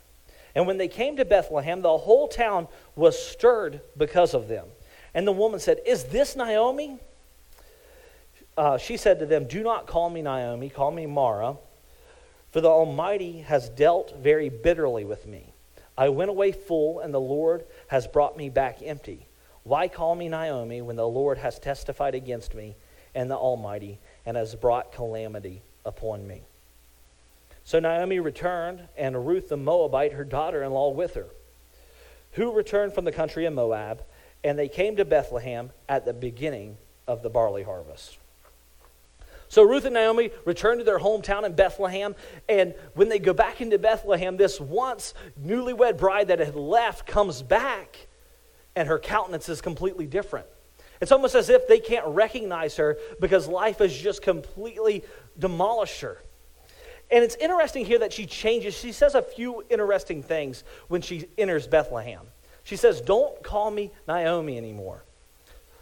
And 0.55 0.67
when 0.67 0.79
they 0.79 0.89
came 0.89 1.17
to 1.17 1.25
Bethlehem, 1.25 1.83
the 1.83 1.99
whole 1.99 2.29
town 2.29 2.69
was 2.97 3.21
stirred 3.21 3.81
because 3.97 4.35
of 4.35 4.49
them. 4.49 4.67
And 5.15 5.27
the 5.27 5.33
woman 5.33 5.61
said, 5.61 5.81
Is 5.87 6.05
this 6.05 6.37
Naomi? 6.37 6.99
uh, 8.59 8.77
she 8.77 8.97
said 8.97 9.21
to 9.21 9.27
them, 9.27 9.47
Do 9.47 9.63
not 9.63 9.87
call 9.87 10.11
me 10.11 10.21
Naomi, 10.21 10.69
call 10.69 10.91
me 10.91 11.07
Mara, 11.07 11.57
for 12.51 12.61
the 12.61 12.69
Almighty 12.69 13.41
has 13.43 13.69
dealt 13.69 14.19
very 14.19 14.49
bitterly 14.49 15.05
with 15.05 15.27
me. 15.27 15.53
I 15.97 16.09
went 16.09 16.31
away 16.31 16.53
full, 16.53 16.99
and 16.99 17.15
the 17.15 17.21
Lord 17.21 17.65
has 17.87 18.09
brought 18.09 18.37
me 18.37 18.51
back 18.51 18.79
empty. 18.83 19.29
Why 19.63 19.87
call 19.87 20.17
me 20.17 20.29
Naomi 20.29 20.83
when 20.83 20.97
the 20.97 21.07
Lord 21.07 21.39
has 21.39 21.59
testified 21.59 22.15
against 22.15 22.55
me 22.55 22.75
and 23.15 23.31
the 23.31 23.37
Almighty 23.37 24.01
and 24.27 24.37
has 24.37 24.55
brought 24.57 24.93
calamity 24.93 25.63
upon 25.85 26.27
me? 26.27 26.43
So 27.69 27.79
Naomi 27.79 28.19
returned, 28.19 28.89
and 28.97 29.27
Ruth 29.27 29.51
the 29.51 29.59
Moabite, 29.59 30.15
her 30.15 30.25
daughter 30.25 30.63
in 30.63 30.73
law, 30.73 30.89
with 30.89 31.13
her, 31.17 31.27
who 32.33 32.51
returned 32.51 32.95
from 32.95 33.05
the 33.05 33.13
country 33.13 33.45
of 33.45 33.53
Moab, 33.53 34.05
and 34.43 34.59
they 34.59 34.69
came 34.69 34.97
to 34.97 35.05
Bethlehem 35.05 35.71
at 35.87 36.07
the 36.07 36.15
beginning 36.15 36.79
of 37.07 37.23
the 37.23 37.29
barley 37.29 37.63
harvest. 37.63 38.17
So 39.49 39.65
Ruth 39.65 39.85
and 39.85 39.93
Naomi 39.93 40.31
return 40.47 40.79
to 40.79 40.85
their 40.85 40.99
hometown 40.99 41.45
in 41.45 41.53
Bethlehem. 41.53 42.17
And 42.49 42.73
when 42.95 43.11
they 43.11 43.19
go 43.19 43.35
back 43.35 43.61
into 43.61 43.79
Bethlehem, 43.79 44.39
this 44.39 44.59
once 44.59 45.13
newlywed 45.39 45.99
bride 45.99 46.29
that 46.29 46.39
had 46.39 46.57
left 46.57 47.07
comes 47.07 47.43
back, 47.43 48.07
and 48.77 48.89
her 48.89 48.99
countenance 48.99 49.51
is 49.51 49.61
completely 49.61 50.07
different. 50.07 50.47
It's 51.03 51.13
almost 51.13 51.35
as 51.35 51.51
if 51.51 51.69
they 51.69 51.81
can't 51.81 52.07
recognize 52.07 52.79
her 52.79 52.97
because 53.21 53.47
life 53.47 53.81
has 53.81 53.95
just 53.95 54.23
completely 54.23 55.05
demolished 55.39 56.01
her. 56.01 56.23
And 57.11 57.25
it's 57.25 57.37
interesting 57.37 57.87
here 57.87 58.01
that 58.01 58.13
she 58.13 58.27
changes. 58.27 58.77
She 58.77 58.93
says 58.93 59.15
a 59.15 59.23
few 59.23 59.65
interesting 59.71 60.23
things 60.23 60.65
when 60.89 61.01
she 61.01 61.27
enters 61.39 61.67
Bethlehem. 61.67 62.21
She 62.65 62.77
says, 62.77 63.01
Don't 63.01 63.43
call 63.43 63.71
me 63.71 63.91
Naomi 64.07 64.59
anymore. 64.59 65.03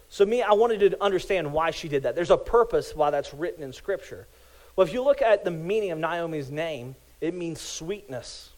So, 0.09 0.25
me, 0.25 0.41
I 0.43 0.53
wanted 0.53 0.79
to 0.81 1.03
understand 1.03 1.53
why 1.53 1.73
she 1.73 1.89
did 1.89 2.05
that. 2.05 2.15
There's 2.15 2.31
a 2.31 2.37
purpose 2.37 2.95
why 2.95 3.11
that's 3.11 3.35
written 3.35 3.65
in 3.65 3.73
Scripture. 3.73 4.29
Well, 4.77 4.87
if 4.87 4.93
you 4.93 5.03
look 5.03 5.21
at 5.21 5.45
the 5.45 5.51
meaning 5.51 5.91
of 5.91 5.99
Naomi's 5.99 6.51
name, 6.51 6.95
it 7.21 7.35
means 7.35 7.61
sweetness 7.61 8.51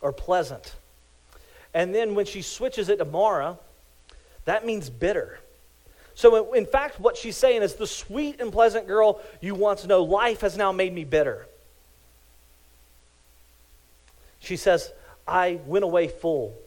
or 0.00 0.12
pleasant. 0.12 0.74
And 1.72 1.94
then 1.94 2.14
when 2.14 2.26
she 2.26 2.42
switches 2.42 2.88
it 2.88 2.98
to 2.98 3.04
Mara, 3.04 3.58
that 4.44 4.66
means 4.66 4.90
bitter. 4.90 5.38
So, 6.14 6.52
in 6.52 6.66
fact, 6.66 7.00
what 7.00 7.16
she's 7.16 7.36
saying 7.36 7.62
is 7.62 7.74
the 7.74 7.86
sweet 7.86 8.40
and 8.40 8.52
pleasant 8.52 8.86
girl 8.86 9.20
you 9.40 9.54
once 9.54 9.86
know, 9.86 10.02
life 10.02 10.40
has 10.40 10.56
now 10.56 10.72
made 10.72 10.92
me 10.92 11.04
bitter. 11.04 11.46
She 14.42 14.56
says, 14.56 14.92
I 15.26 15.60
went 15.66 15.84
away 15.84 16.08
full, 16.08 16.58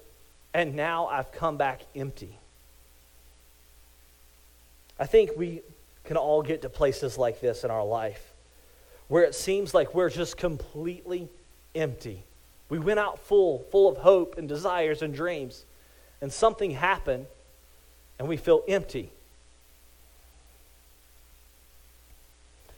and 0.54 0.76
now 0.76 1.08
I've 1.08 1.32
come 1.32 1.58
back 1.58 1.82
empty. 1.94 2.40
I 4.98 5.06
think 5.06 5.32
we 5.36 5.62
can 6.06 6.16
all 6.16 6.42
get 6.42 6.62
to 6.62 6.70
places 6.70 7.18
like 7.18 7.42
this 7.42 7.66
in 7.66 7.72
our 7.72 7.84
life 7.84 8.32
where 9.08 9.24
it 9.24 9.36
seems 9.36 9.74
like 9.74 9.94
we're 9.94 10.10
just 10.10 10.38
completely 10.38 11.28
empty. 11.76 12.24
We 12.70 12.80
went 12.80 13.00
out 13.00 13.20
full, 13.20 13.60
full 13.72 13.90
of 13.90 13.98
hope 13.98 14.38
and 14.38 14.48
desires 14.48 15.02
and 15.02 15.14
dreams, 15.14 15.66
and 16.22 16.32
something 16.32 16.72
happened, 16.72 17.28
and 18.18 18.28
we 18.28 18.38
feel 18.38 18.64
empty. 18.68 19.12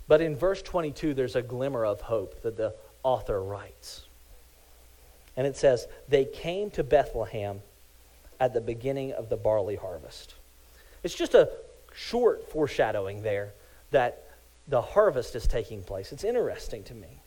But 0.08 0.22
in 0.22 0.36
verse 0.36 0.62
22, 0.62 1.14
there's 1.14 1.36
a 1.36 1.42
glimmer 1.42 1.86
of 1.86 2.02
hope 2.02 2.42
that 2.42 2.58
the 2.58 2.74
author 3.04 3.42
writes. 3.42 4.07
And 5.38 5.48
it 5.48 5.56
says, 5.56 5.88
They 6.10 6.26
came 6.26 6.72
to 6.72 6.84
Bethlehem 6.84 7.62
at 8.40 8.54
the 8.54 8.62
beginning 8.62 9.14
of 9.14 9.30
the 9.30 9.38
barley 9.38 9.76
harvest. 9.76 10.34
It's 11.04 11.16
just 11.16 11.36
a 11.36 11.50
short 11.94 12.52
foreshadowing 12.52 13.22
there 13.22 13.54
that 13.92 14.24
the 14.68 14.82
harvest 14.82 15.36
is 15.36 15.48
taking 15.48 15.84
place. 15.84 16.12
It's 16.12 16.24
interesting 16.24 16.84
to 16.84 16.94
me. 16.94 17.22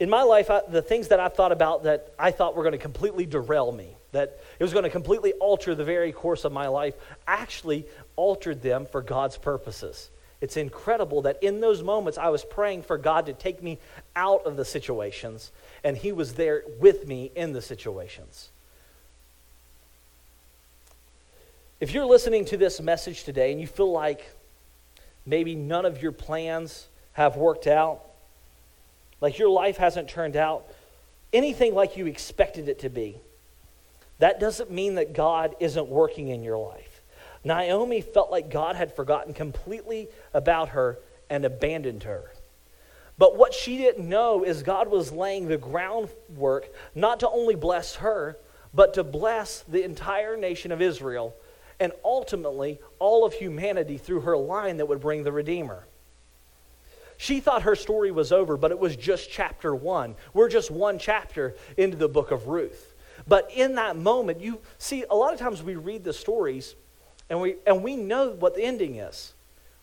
In 0.00 0.10
my 0.10 0.22
life, 0.22 0.50
I, 0.50 0.62
the 0.68 0.82
things 0.82 1.08
that 1.08 1.20
I've 1.20 1.34
thought 1.34 1.52
about 1.52 1.84
that 1.84 2.12
I 2.18 2.32
thought 2.32 2.56
were 2.56 2.64
going 2.64 2.72
to 2.72 2.78
completely 2.78 3.24
derail 3.24 3.70
me, 3.70 3.94
that 4.10 4.40
it 4.58 4.64
was 4.64 4.72
going 4.72 4.82
to 4.82 4.90
completely 4.90 5.32
alter 5.34 5.74
the 5.74 5.84
very 5.84 6.10
course 6.10 6.44
of 6.44 6.50
my 6.50 6.66
life, 6.66 6.94
actually 7.26 7.86
altered 8.16 8.62
them 8.62 8.86
for 8.86 9.00
God's 9.00 9.38
purposes. 9.38 10.10
It's 10.42 10.56
incredible 10.56 11.22
that 11.22 11.40
in 11.40 11.60
those 11.60 11.84
moments 11.84 12.18
I 12.18 12.28
was 12.28 12.44
praying 12.44 12.82
for 12.82 12.98
God 12.98 13.26
to 13.26 13.32
take 13.32 13.62
me 13.62 13.78
out 14.16 14.44
of 14.44 14.56
the 14.56 14.64
situations, 14.64 15.52
and 15.84 15.96
He 15.96 16.10
was 16.10 16.34
there 16.34 16.64
with 16.80 17.06
me 17.06 17.30
in 17.36 17.52
the 17.52 17.62
situations. 17.62 18.50
If 21.78 21.94
you're 21.94 22.06
listening 22.06 22.44
to 22.46 22.56
this 22.56 22.80
message 22.80 23.22
today 23.22 23.52
and 23.52 23.60
you 23.60 23.68
feel 23.68 23.92
like 23.92 24.28
maybe 25.24 25.54
none 25.54 25.86
of 25.86 26.02
your 26.02 26.12
plans 26.12 26.88
have 27.12 27.36
worked 27.36 27.68
out, 27.68 28.02
like 29.20 29.38
your 29.38 29.48
life 29.48 29.76
hasn't 29.76 30.08
turned 30.08 30.34
out 30.34 30.66
anything 31.32 31.72
like 31.72 31.96
you 31.96 32.06
expected 32.06 32.68
it 32.68 32.80
to 32.80 32.88
be, 32.88 33.16
that 34.18 34.40
doesn't 34.40 34.72
mean 34.72 34.96
that 34.96 35.12
God 35.12 35.54
isn't 35.60 35.86
working 35.86 36.28
in 36.28 36.42
your 36.42 36.58
life. 36.58 36.91
Naomi 37.44 38.00
felt 38.00 38.30
like 38.30 38.50
God 38.50 38.76
had 38.76 38.94
forgotten 38.94 39.34
completely 39.34 40.08
about 40.32 40.70
her 40.70 40.98
and 41.28 41.44
abandoned 41.44 42.04
her. 42.04 42.32
But 43.18 43.36
what 43.36 43.54
she 43.54 43.76
didn't 43.76 44.08
know 44.08 44.44
is 44.44 44.62
God 44.62 44.88
was 44.88 45.12
laying 45.12 45.48
the 45.48 45.58
groundwork 45.58 46.68
not 46.94 47.20
to 47.20 47.28
only 47.28 47.54
bless 47.54 47.96
her, 47.96 48.38
but 48.74 48.94
to 48.94 49.04
bless 49.04 49.62
the 49.62 49.84
entire 49.84 50.36
nation 50.36 50.72
of 50.72 50.80
Israel 50.80 51.34
and 51.78 51.92
ultimately 52.04 52.80
all 52.98 53.24
of 53.24 53.32
humanity 53.32 53.98
through 53.98 54.20
her 54.20 54.36
line 54.36 54.76
that 54.76 54.86
would 54.86 55.00
bring 55.00 55.24
the 55.24 55.32
Redeemer. 55.32 55.84
She 57.16 57.40
thought 57.40 57.62
her 57.62 57.76
story 57.76 58.10
was 58.10 58.32
over, 58.32 58.56
but 58.56 58.70
it 58.70 58.78
was 58.78 58.96
just 58.96 59.30
chapter 59.30 59.74
one. 59.74 60.16
We're 60.32 60.48
just 60.48 60.70
one 60.70 60.98
chapter 60.98 61.54
into 61.76 61.96
the 61.96 62.08
book 62.08 62.30
of 62.30 62.48
Ruth. 62.48 62.94
But 63.28 63.50
in 63.54 63.76
that 63.76 63.96
moment, 63.96 64.40
you 64.40 64.60
see, 64.78 65.04
a 65.08 65.14
lot 65.14 65.32
of 65.32 65.38
times 65.38 65.62
we 65.62 65.76
read 65.76 66.02
the 66.02 66.12
stories 66.12 66.74
and 67.32 67.40
we, 67.40 67.56
and 67.66 67.82
we 67.82 67.96
know 67.96 68.28
what 68.28 68.54
the 68.54 68.62
ending 68.62 68.96
is. 68.96 69.32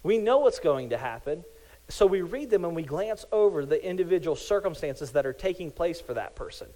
We 0.04 0.20
know 0.20 0.38
what's 0.38 0.60
going 0.60 0.92
to 0.92 1.00
happen. 1.00 1.44
So 1.88 2.06
we 2.06 2.22
read 2.22 2.52
them 2.52 2.64
and 2.64 2.76
we 2.76 2.84
glance 2.84 3.26
over 3.32 3.66
the 3.66 3.84
individual 3.84 4.36
circumstances 4.36 5.14
that 5.14 5.26
are 5.26 5.34
taking 5.34 5.72
place 5.72 6.00
for 6.00 6.14
that 6.14 6.36
person. 6.36 6.68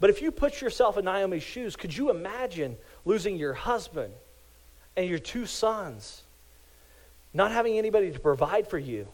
But 0.00 0.10
if 0.10 0.20
you 0.20 0.32
put 0.32 0.60
yourself 0.60 0.98
in 0.98 1.04
Naomi's 1.04 1.44
shoes, 1.44 1.76
could 1.76 1.96
you 1.96 2.10
imagine 2.10 2.76
losing 3.04 3.36
your 3.36 3.52
husband 3.52 4.12
and 4.96 5.08
your 5.08 5.20
two 5.20 5.46
sons, 5.46 6.22
not 7.32 7.52
having 7.52 7.78
anybody 7.78 8.10
to 8.10 8.18
provide 8.18 8.66
for 8.66 8.78
you? 8.78 9.06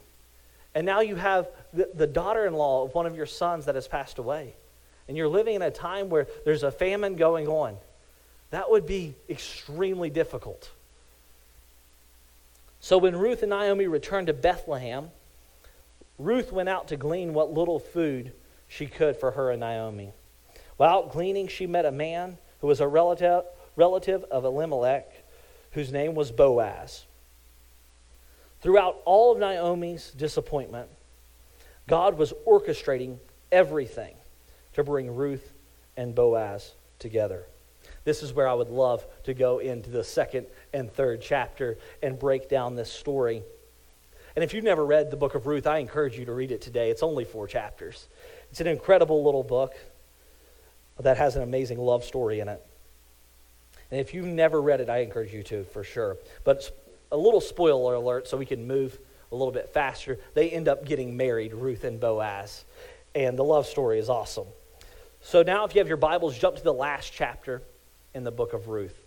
And 0.75 0.87
now 0.87 1.01
you 1.01 1.17
have 1.17 1.51
the, 1.75 1.91
the 1.93 2.07
daughter 2.07 2.47
in 2.47 2.55
law 2.55 2.85
of 2.85 2.95
one 2.95 3.05
of 3.05 3.15
your 3.15 3.27
sons 3.27 3.67
that 3.67 3.75
has 3.75 3.87
passed 3.87 4.17
away. 4.17 4.55
And 5.09 5.17
you're 5.19 5.29
living 5.29 5.57
in 5.57 5.63
a 5.63 5.71
time 5.71 6.09
where 6.09 6.27
there's 6.47 6.63
a 6.63 6.71
famine 6.71 7.17
going 7.17 7.49
on. 7.49 7.77
That 8.49 8.71
would 8.71 8.87
be 8.87 9.15
extremely 9.29 10.09
difficult. 10.09 10.71
So 12.83 12.99
when 12.99 13.15
Ruth 13.15 13.45
and 13.45 13.51
Naomi 13.51 13.87
returned 13.87 14.27
to 14.27 14.33
Bethlehem, 14.33 15.13
Ruth 16.19 16.51
went 16.51 16.69
out 16.69 16.89
to 16.89 16.97
glean 16.97 17.33
what 17.33 17.53
little 17.55 17.79
food 17.79 18.33
she 18.67 18.87
could 18.87 19.17
for 19.17 19.31
her 19.31 19.53
and 19.53 19.61
Naomi. 19.61 20.13
While 20.79 20.91
out 20.91 21.13
gleaning, 21.13 21.47
she 21.47 21.69
met 21.69 21.87
a 21.87 21.93
man 21.93 22.39
who 22.61 22.67
was 22.67 22.81
a 22.81 22.89
relative, 22.89 23.45
relative 23.77 24.25
of 24.25 24.45
Elimelech, 24.45 25.25
whose 25.71 25.93
name 25.93 26.17
was 26.17 26.33
Boaz. 26.33 27.07
Throughout 28.61 29.01
all 29.05 29.31
of 29.31 29.39
Naomi's 29.39 30.11
disappointment, 30.11 30.89
God 31.87 32.19
was 32.19 32.33
orchestrating 32.45 33.19
everything 33.53 34.17
to 34.73 34.83
bring 34.83 35.15
Ruth 35.15 35.53
and 35.97 36.17
Boaz 36.17 36.73
together. 36.99 37.47
This 38.05 38.23
is 38.23 38.33
where 38.33 38.49
I 38.49 38.55
would 38.55 38.71
love 38.71 39.07
to 39.25 39.35
go 39.35 39.59
into 39.59 39.91
the 39.91 40.03
second 40.03 40.47
and 40.73 40.93
third 40.93 41.21
chapter 41.23 41.79
and 42.03 42.19
break 42.19 42.49
down 42.49 42.75
this 42.75 42.93
story. 42.93 43.43
And 44.35 44.43
if 44.43 44.55
you've 44.55 44.65
never 44.65 44.85
read 44.85 45.11
the 45.11 45.17
book 45.17 45.35
of 45.35 45.47
Ruth, 45.47 45.67
I 45.67 45.79
encourage 45.79 46.19
you 46.19 46.25
to 46.25 46.33
read 46.33 46.51
it 46.51 46.63
today. 46.63 46.91
It's 46.91 47.03
only 47.03 47.25
four 47.25 47.47
chapters. 47.47 48.09
It's 48.51 48.61
an 48.61 48.67
incredible 48.67 49.23
little 49.25 49.43
book 49.43 49.75
that 51.01 51.17
has 51.17 51.37
an 51.37 51.43
amazing 51.43 51.79
love 51.79 52.05
story 52.05 52.41
in 52.41 52.49
it. 52.49 52.65
And 53.91 54.01
if 54.01 54.15
you've 54.15 54.27
never 54.27 54.61
read 54.61 54.81
it, 54.81 54.89
I 54.89 54.99
encourage 54.99 55.33
you 55.33 55.43
to 55.45 55.65
for 55.65 55.85
sure. 55.85 56.17
But 56.45 56.71
a 57.13 57.17
little 57.17 57.41
spoiler 57.41 57.95
alert 57.95 58.27
so 58.27 58.37
we 58.37 58.47
can 58.47 58.67
move 58.67 58.99
a 59.31 59.37
little 59.37 59.53
bit 59.53 59.69
faster. 59.69 60.19
They 60.35 60.51
end 60.51 60.67
up 60.67 60.85
getting 60.87 61.17
married, 61.17 61.53
Ruth 61.53 61.85
and 61.85 62.01
Boaz. 62.01 62.65
And 63.15 63.39
the 63.39 63.45
love 63.45 63.67
story 63.67 63.99
is 63.99 64.09
awesome. 64.09 64.47
So 65.21 65.43
now, 65.43 65.65
if 65.65 65.75
you 65.75 65.79
have 65.81 65.89
your 65.89 65.99
Bibles, 65.99 66.39
jump 66.39 66.57
to 66.57 66.65
the 66.65 66.73
last 66.73 67.13
chapter 67.13 67.63
in 68.15 68.25
the 68.25 68.31
book 68.31 68.53
of 68.53 68.69
Ruth. 68.69 68.99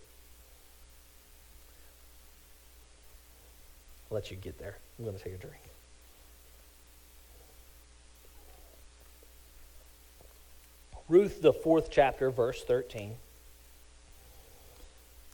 I'll 4.10 4.14
let 4.14 4.30
you 4.30 4.36
get 4.36 4.58
there. 4.58 4.76
I'm 4.98 5.04
going 5.04 5.16
to 5.16 5.22
take 5.22 5.34
a 5.34 5.38
drink. 5.38 5.60
Ruth, 11.08 11.40
the 11.40 11.52
fourth 11.52 11.88
chapter, 11.90 12.30
verse 12.30 12.64
13. 12.64 13.14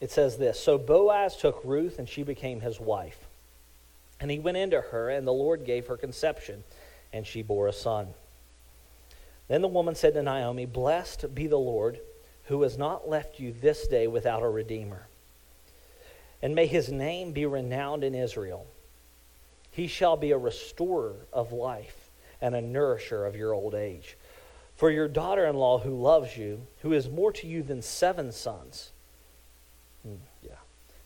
It 0.00 0.10
says 0.10 0.36
this 0.36 0.58
So 0.58 0.78
Boaz 0.78 1.36
took 1.36 1.60
Ruth, 1.64 1.98
and 1.98 2.08
she 2.08 2.22
became 2.22 2.60
his 2.60 2.78
wife. 2.78 3.26
And 4.20 4.30
he 4.30 4.38
went 4.38 4.56
into 4.56 4.80
her, 4.80 5.08
and 5.08 5.26
the 5.26 5.32
Lord 5.32 5.64
gave 5.64 5.86
her 5.86 5.96
conception, 5.96 6.64
and 7.12 7.26
she 7.26 7.42
bore 7.42 7.68
a 7.68 7.72
son. 7.72 8.08
Then 9.48 9.62
the 9.62 9.68
woman 9.68 9.94
said 9.94 10.14
to 10.14 10.22
Naomi, 10.22 10.66
Blessed 10.66 11.34
be 11.34 11.46
the 11.46 11.58
Lord, 11.58 12.00
who 12.44 12.62
has 12.62 12.76
not 12.76 13.08
left 13.08 13.38
you 13.38 13.52
this 13.52 13.86
day 13.86 14.06
without 14.06 14.42
a 14.42 14.48
redeemer 14.48 15.06
and 16.42 16.54
may 16.54 16.66
his 16.66 16.90
name 16.90 17.32
be 17.32 17.46
renowned 17.46 18.02
in 18.02 18.14
Israel. 18.14 18.66
He 19.70 19.86
shall 19.86 20.16
be 20.16 20.32
a 20.32 20.38
restorer 20.38 21.14
of 21.32 21.52
life 21.52 22.10
and 22.40 22.54
a 22.54 22.60
nourisher 22.60 23.24
of 23.24 23.36
your 23.36 23.54
old 23.54 23.74
age. 23.74 24.16
For 24.74 24.90
your 24.90 25.06
daughter 25.06 25.46
in 25.46 25.54
law, 25.56 25.78
who 25.78 25.94
loves 25.94 26.36
you, 26.36 26.66
who 26.80 26.92
is 26.92 27.08
more 27.08 27.32
to 27.32 27.46
you 27.46 27.62
than 27.62 27.80
seven 27.80 28.32
sons, 28.32 28.90
hmm, 30.02 30.16
yeah, 30.42 30.56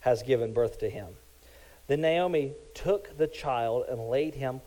has 0.01 0.23
given 0.23 0.55
birth 0.55 0.79
to 0.81 0.89
him. 0.89 1.09
Then 1.87 2.01
Naomi 2.01 2.53
took 2.75 3.17
the 3.19 3.27
child 3.27 3.85
and 3.89 4.09
laid 4.09 4.35
him 4.35 4.63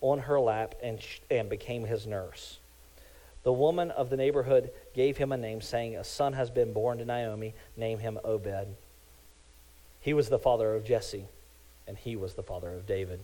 on 0.00 0.20
her 0.20 0.40
lap 0.40 0.74
and, 0.82 0.98
and 1.30 1.50
became 1.50 1.84
his 1.84 2.06
nurse. 2.06 2.58
The 3.42 3.52
woman 3.52 3.90
of 3.90 4.08
the 4.08 4.16
neighborhood 4.16 4.70
gave 4.94 5.16
him 5.16 5.32
a 5.32 5.36
name, 5.36 5.60
saying, 5.60 5.96
A 5.96 6.04
son 6.04 6.32
has 6.32 6.50
been 6.50 6.72
born 6.72 6.98
to 6.98 7.04
Naomi. 7.04 7.54
Name 7.76 7.98
him 7.98 8.18
Obed. 8.24 8.68
He 10.00 10.14
was 10.14 10.28
the 10.28 10.38
father 10.38 10.74
of 10.74 10.84
Jesse, 10.84 11.26
and 11.86 11.96
he 11.96 12.16
was 12.16 12.34
the 12.34 12.42
father 12.42 12.72
of 12.72 12.86
David. 12.86 13.20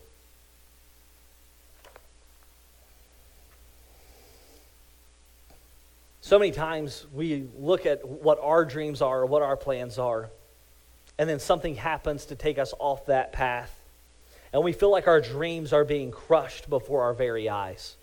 So 6.20 6.38
many 6.38 6.52
times 6.52 7.06
we 7.12 7.48
look 7.58 7.86
at 7.86 8.06
what 8.06 8.38
our 8.40 8.64
dreams 8.64 9.02
are, 9.02 9.26
what 9.26 9.42
our 9.42 9.56
plans 9.56 9.98
are, 9.98 10.30
and 11.18 11.28
then 11.28 11.40
something 11.40 11.74
happens 11.74 12.26
to 12.26 12.36
take 12.36 12.58
us 12.58 12.72
off 12.78 13.06
that 13.06 13.32
path. 13.32 13.74
and 14.52 14.64
we 14.64 14.72
feel 14.72 14.90
like 14.90 15.06
our 15.06 15.20
dreams 15.20 15.72
are 15.72 15.84
being 15.84 16.10
crushed 16.10 16.68
before 16.68 17.02
our 17.02 17.14
very 17.14 17.48
eyes. 17.48 17.96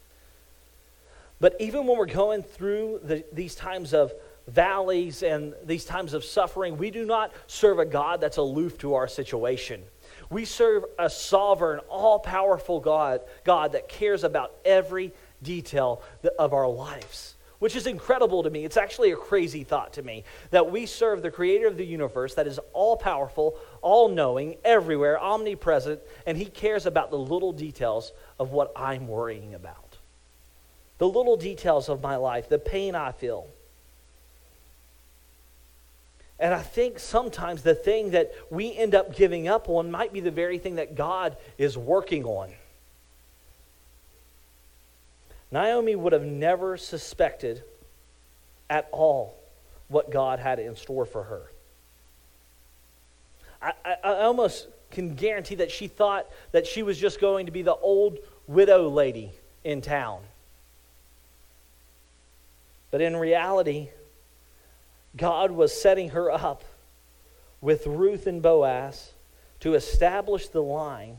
But 1.39 1.56
even 1.60 1.86
when 1.86 1.98
we're 1.98 2.06
going 2.06 2.41
through 2.41 3.01
the, 3.03 3.24
these 3.32 3.56
times 3.56 3.94
of 3.94 4.13
valleys 4.48 5.24
and 5.24 5.53
these 5.65 5.86
times 5.86 6.13
of 6.13 6.24
suffering, 6.24 6.77
we 6.77 6.89
do 6.89 7.06
not 7.06 7.34
serve 7.48 7.79
a 7.79 7.86
God 7.86 8.22
that's 8.22 8.38
aloof 8.38 8.77
to 8.79 8.96
our 8.96 9.08
situation. 9.08 9.84
We 10.29 10.46
serve 10.46 10.86
a 10.98 11.10
sovereign, 11.10 11.79
all 11.89 12.20
powerful 12.20 12.79
God, 12.79 13.22
God 13.44 13.74
that 13.74 13.88
cares 13.88 14.24
about 14.24 14.53
every 14.65 15.13
detail 15.44 16.01
of 16.39 16.53
our 16.53 16.67
lives, 16.67 17.36
which 17.60 17.75
is 17.75 17.88
incredible 17.88 18.44
to 18.44 18.50
me. 18.50 18.65
It's 18.65 18.77
actually 18.77 19.12
a 19.12 19.15
crazy 19.15 19.63
thought 19.63 19.94
to 19.94 20.01
me 20.01 20.24
that 20.51 20.72
we 20.72 20.86
serve 20.86 21.22
the 21.22 21.32
creator 21.32 21.67
of 21.67 21.77
the 21.77 21.86
universe 21.86 22.34
that 22.36 22.48
is 22.48 22.60
all 22.74 22.98
powerful, 22.98 23.58
all 23.82 24.10
knowing, 24.10 24.58
everywhere, 24.65 25.20
omnipresent, 25.20 26.01
and 26.25 26.38
he 26.38 26.46
cares 26.46 26.86
about 26.86 27.12
the 27.12 27.17
little 27.17 27.51
details 27.51 28.12
of 28.39 28.51
what 28.51 28.72
I'm 28.75 29.08
worrying 29.08 29.53
about. 29.53 29.87
The 30.98 31.08
little 31.08 31.38
details 31.38 31.89
of 31.89 32.01
my 32.01 32.16
life, 32.16 32.50
the 32.50 32.60
pain 32.60 32.96
I 32.96 33.12
feel 33.12 33.48
and 36.39 36.54
I 36.54 36.62
think 36.62 37.00
sometimes 37.00 37.63
the 37.63 37.74
thing 37.74 38.12
that 38.12 38.32
we 38.50 38.75
end 38.75 38.94
up 38.94 39.16
giving 39.16 39.48
up 39.48 39.70
on 39.70 39.89
might 39.89 40.13
be 40.13 40.20
the 40.20 40.32
very 40.32 40.60
thing 40.60 40.75
that 40.75 40.96
God 40.96 41.36
is 41.58 41.77
working 41.77 42.25
on. 42.25 42.51
Naomi 45.51 45.96
would 45.96 46.13
have 46.13 46.25
never 46.25 46.77
suspected 46.77 47.63
at 48.70 48.88
all 48.92 49.36
what 49.88 50.12
God 50.12 50.39
had 50.39 50.60
in 50.60 50.75
store 50.75 51.06
for 51.06 51.24
her. 51.24 51.42
I, 53.62 53.74
I, 53.84 53.96
I, 54.04 54.13
almost 54.24 54.68
can 54.92 55.16
guarantee 55.16 55.56
that 55.56 55.72
she 55.72 55.88
thought 55.88 56.27
that 56.51 56.68
she 56.68 56.84
was 56.84 57.00
just 57.00 57.20
going 57.20 57.48
to 57.48 57.51
be 57.51 57.63
the 57.63 57.74
old 57.75 58.20
widow 58.46 58.89
lady 58.89 59.32
in 59.63 59.82
town. 59.82 60.20
But 62.91 63.01
in 63.01 63.15
reality, 63.15 63.89
God 65.15 65.51
was 65.51 65.79
setting 65.79 66.10
her 66.10 66.32
up 66.32 66.63
with 67.60 67.88
Ruth 67.88 68.27
and 68.27 68.41
Boaz 68.41 69.12
to 69.60 69.74
establish 69.74 70.48
the 70.48 70.62
line 70.62 71.17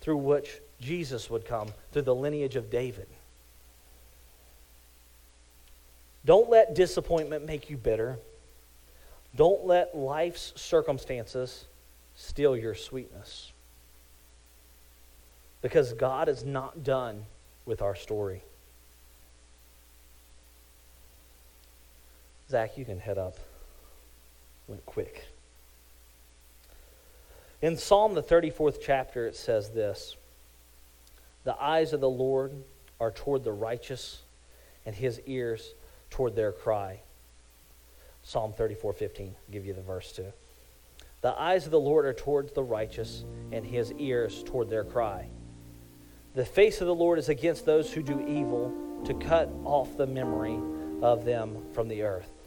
through 0.00 0.18
which 0.18 0.60
Jesus 0.80 1.28
would 1.28 1.44
come, 1.44 1.68
through 1.92 2.02
the 2.02 2.14
lineage 2.14 2.56
of 2.56 2.70
David. 2.70 3.06
Don't 6.24 6.48
let 6.48 6.74
disappointment 6.74 7.44
make 7.44 7.68
you 7.68 7.76
bitter. 7.76 8.18
Don't 9.34 9.66
let 9.66 9.96
life's 9.96 10.52
circumstances 10.56 11.66
steal 12.14 12.56
your 12.56 12.74
sweetness. 12.74 13.52
Because 15.62 15.92
God 15.92 16.28
is 16.28 16.44
not 16.44 16.84
done 16.84 17.24
with 17.64 17.82
our 17.82 17.94
story. 17.94 18.42
Zach, 22.52 22.76
you 22.76 22.84
can 22.84 22.98
head 22.98 23.16
up. 23.16 23.38
Went 24.68 24.84
quick. 24.84 25.24
In 27.62 27.78
Psalm, 27.78 28.12
the 28.12 28.22
34th 28.22 28.76
chapter, 28.82 29.26
it 29.26 29.36
says 29.36 29.70
this 29.70 30.16
The 31.44 31.58
eyes 31.58 31.94
of 31.94 32.02
the 32.02 32.10
Lord 32.10 32.52
are 33.00 33.10
toward 33.10 33.42
the 33.42 33.52
righteous, 33.52 34.20
and 34.84 34.94
his 34.94 35.18
ears 35.24 35.72
toward 36.10 36.36
their 36.36 36.52
cry. 36.52 37.00
Psalm 38.22 38.52
34 38.52 38.92
15. 38.92 39.28
I'll 39.28 39.52
give 39.52 39.64
you 39.64 39.72
the 39.72 39.80
verse 39.80 40.12
too. 40.12 40.30
The 41.22 41.32
eyes 41.40 41.64
of 41.64 41.70
the 41.70 41.80
Lord 41.80 42.04
are 42.04 42.12
towards 42.12 42.52
the 42.52 42.62
righteous, 42.62 43.24
and 43.50 43.64
his 43.64 43.92
ears 43.92 44.42
toward 44.42 44.68
their 44.68 44.84
cry. 44.84 45.24
The 46.34 46.44
face 46.44 46.82
of 46.82 46.86
the 46.86 46.94
Lord 46.94 47.18
is 47.18 47.30
against 47.30 47.64
those 47.64 47.90
who 47.90 48.02
do 48.02 48.20
evil, 48.28 48.74
to 49.06 49.14
cut 49.14 49.48
off 49.64 49.96
the 49.96 50.06
memory 50.06 50.58
of 51.00 51.24
them 51.24 51.56
from 51.72 51.88
the 51.88 52.02
earth. 52.02 52.41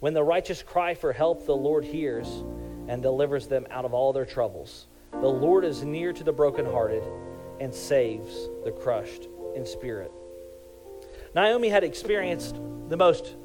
When 0.00 0.14
the 0.14 0.24
righteous 0.24 0.62
cry 0.62 0.94
for 0.94 1.12
help, 1.12 1.46
the 1.46 1.56
Lord 1.56 1.84
hears 1.84 2.26
and 2.88 3.02
delivers 3.02 3.46
them 3.46 3.66
out 3.70 3.84
of 3.84 3.94
all 3.94 4.12
their 4.12 4.24
troubles. 4.24 4.86
The 5.12 5.28
Lord 5.28 5.64
is 5.64 5.84
near 5.84 6.12
to 6.14 6.24
the 6.24 6.32
brokenhearted 6.32 7.02
and 7.60 7.74
saves 7.74 8.48
the 8.64 8.72
crushed 8.72 9.28
in 9.54 9.66
spirit. 9.66 10.10
Naomi 11.34 11.68
had 11.68 11.84
experienced 11.84 12.56
the 12.88 12.96
most 12.96 13.36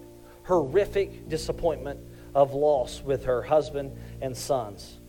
horrific 0.44 1.28
disappointment 1.28 2.00
of 2.34 2.54
loss 2.54 3.02
with 3.02 3.26
her 3.26 3.42
husband 3.42 3.98
and 4.22 4.36
sons. 4.36 5.00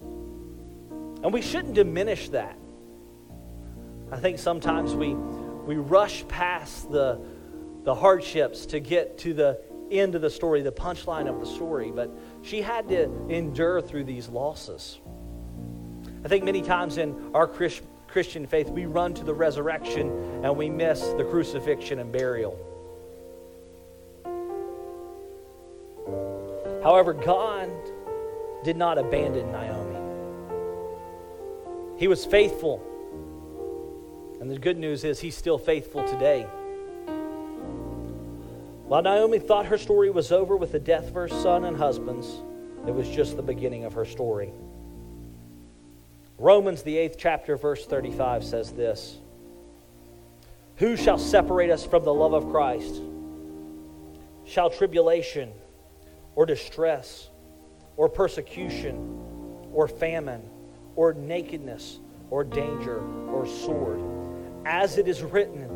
And 0.00 1.32
we 1.32 1.42
shouldn't 1.42 1.74
diminish 1.74 2.30
that. 2.30 2.56
I 4.10 4.16
think 4.16 4.38
sometimes 4.38 4.94
we, 4.94 5.14
we 5.14 5.76
rush 5.76 6.26
past 6.28 6.90
the, 6.90 7.20
the 7.84 7.94
hardships 7.94 8.66
to 8.66 8.80
get 8.80 9.18
to 9.18 9.34
the 9.34 9.60
end 9.90 10.14
of 10.14 10.22
the 10.22 10.30
story, 10.30 10.62
the 10.62 10.72
punchline 10.72 11.28
of 11.28 11.40
the 11.40 11.46
story, 11.46 11.90
but 11.90 12.10
she 12.42 12.60
had 12.60 12.88
to 12.88 13.04
endure 13.28 13.80
through 13.80 14.04
these 14.04 14.28
losses. 14.28 14.98
I 16.24 16.28
think 16.28 16.44
many 16.44 16.62
times 16.62 16.98
in 16.98 17.30
our 17.34 17.46
Christian 17.46 18.46
faith, 18.46 18.68
we 18.68 18.86
run 18.86 19.14
to 19.14 19.24
the 19.24 19.34
resurrection 19.34 20.08
and 20.44 20.56
we 20.56 20.68
miss 20.68 21.00
the 21.00 21.24
crucifixion 21.24 21.98
and 21.98 22.10
burial. 22.10 22.58
However, 26.82 27.12
God 27.12 27.70
did 28.64 28.76
not 28.76 28.98
abandon 28.98 29.50
Naomi. 29.52 29.96
He 31.98 32.08
was 32.08 32.24
faithful. 32.24 32.82
And 34.40 34.50
the 34.50 34.58
good 34.58 34.78
news 34.78 35.04
is, 35.04 35.20
He's 35.20 35.36
still 35.36 35.58
faithful 35.58 36.04
today. 36.04 36.46
While 38.86 39.02
Naomi 39.02 39.40
thought 39.40 39.66
her 39.66 39.78
story 39.78 40.10
was 40.10 40.30
over 40.30 40.56
with 40.56 40.70
the 40.70 40.78
death 40.78 41.08
of 41.08 41.14
her 41.14 41.28
son 41.28 41.64
and 41.64 41.76
husbands, 41.76 42.40
it 42.86 42.94
was 42.94 43.08
just 43.08 43.34
the 43.34 43.42
beginning 43.42 43.84
of 43.84 43.94
her 43.94 44.04
story. 44.04 44.52
Romans, 46.38 46.82
the 46.82 46.96
eighth 46.96 47.16
chapter, 47.18 47.56
verse 47.56 47.84
35 47.84 48.44
says 48.44 48.70
this 48.70 49.18
Who 50.76 50.96
shall 50.96 51.18
separate 51.18 51.70
us 51.70 51.84
from 51.84 52.04
the 52.04 52.14
love 52.14 52.32
of 52.32 52.48
Christ? 52.50 53.02
Shall 54.44 54.70
tribulation, 54.70 55.50
or 56.36 56.46
distress, 56.46 57.30
or 57.96 58.08
persecution, 58.08 59.18
or 59.72 59.88
famine, 59.88 60.42
or 60.94 61.12
nakedness, 61.12 61.98
or 62.30 62.44
danger, 62.44 63.00
or 63.30 63.46
sword? 63.46 64.00
As 64.64 64.96
it 64.96 65.08
is 65.08 65.22
written, 65.22 65.75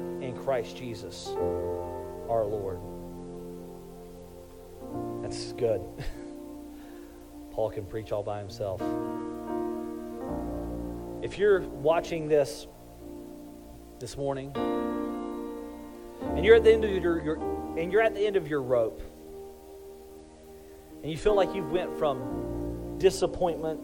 Christ 0.41 0.75
Jesus 0.75 1.27
our 2.29 2.43
Lord. 2.43 2.79
That's 5.21 5.53
good. 5.53 5.81
Paul 7.51 7.69
can 7.69 7.85
preach 7.85 8.11
all 8.11 8.23
by 8.23 8.39
himself. 8.39 8.81
If 11.21 11.37
you're 11.37 11.61
watching 11.61 12.27
this 12.27 12.65
this 13.99 14.17
morning 14.17 14.51
and 16.21 16.43
you're 16.43 16.55
at 16.55 16.63
the 16.63 16.71
end 16.71 16.85
of 16.85 16.91
your, 16.91 17.23
your 17.23 17.35
and 17.77 17.91
you're 17.91 18.01
at 18.01 18.15
the 18.15 18.25
end 18.25 18.35
of 18.35 18.47
your 18.47 18.63
rope 18.63 19.01
and 21.03 21.11
you 21.11 21.17
feel 21.17 21.35
like 21.35 21.53
you've 21.53 21.71
went 21.71 21.95
from 21.99 22.97
disappointment 22.97 23.79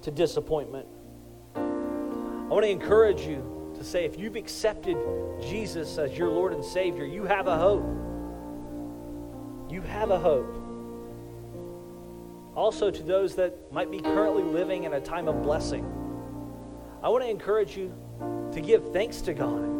to 0.00 0.10
disappointment, 0.10 0.86
I 1.54 1.60
want 2.48 2.64
to 2.64 2.70
encourage 2.70 3.20
you 3.20 3.53
say 3.84 4.04
if 4.04 4.18
you've 4.18 4.36
accepted 4.36 4.96
Jesus 5.40 5.98
as 5.98 6.16
your 6.16 6.28
Lord 6.28 6.52
and 6.52 6.64
Savior, 6.64 7.04
you 7.04 7.24
have 7.24 7.46
a 7.46 7.56
hope. 7.56 7.84
You 9.70 9.80
have 9.82 10.10
a 10.10 10.18
hope. 10.18 10.60
Also, 12.54 12.90
to 12.90 13.02
those 13.02 13.34
that 13.36 13.72
might 13.72 13.90
be 13.90 14.00
currently 14.00 14.42
living 14.42 14.84
in 14.84 14.94
a 14.94 15.00
time 15.00 15.26
of 15.26 15.42
blessing, 15.42 15.84
I 17.02 17.08
want 17.08 17.24
to 17.24 17.30
encourage 17.30 17.76
you 17.76 17.92
to 18.52 18.60
give 18.60 18.92
thanks 18.92 19.20
to 19.22 19.34
God. 19.34 19.74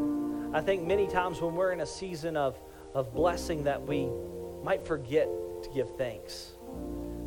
I 0.55 0.61
think 0.61 0.85
many 0.85 1.07
times 1.07 1.41
when 1.41 1.55
we're 1.55 1.73
in 1.73 1.81
a 1.81 1.87
season 1.87 2.37
of, 2.37 2.59
of 2.95 3.15
blessing 3.15 3.65
that 3.65 3.81
we 3.83 4.09
might 4.63 4.87
forget 4.87 5.29
to 5.63 5.71
give 5.71 5.97
thanks. 5.97 6.53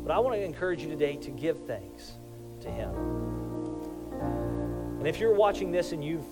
But 0.04 0.12
I 0.12 0.18
want 0.18 0.36
to 0.36 0.42
encourage 0.42 0.82
you 0.82 0.88
today 0.88 1.16
to 1.16 1.30
give 1.30 1.66
thanks 1.66 2.12
to 2.60 2.70
Him. 2.70 2.90
And 4.98 5.06
if 5.06 5.18
you're 5.18 5.34
watching 5.34 5.70
this 5.70 5.92
and 5.92 6.02
you've 6.04 6.26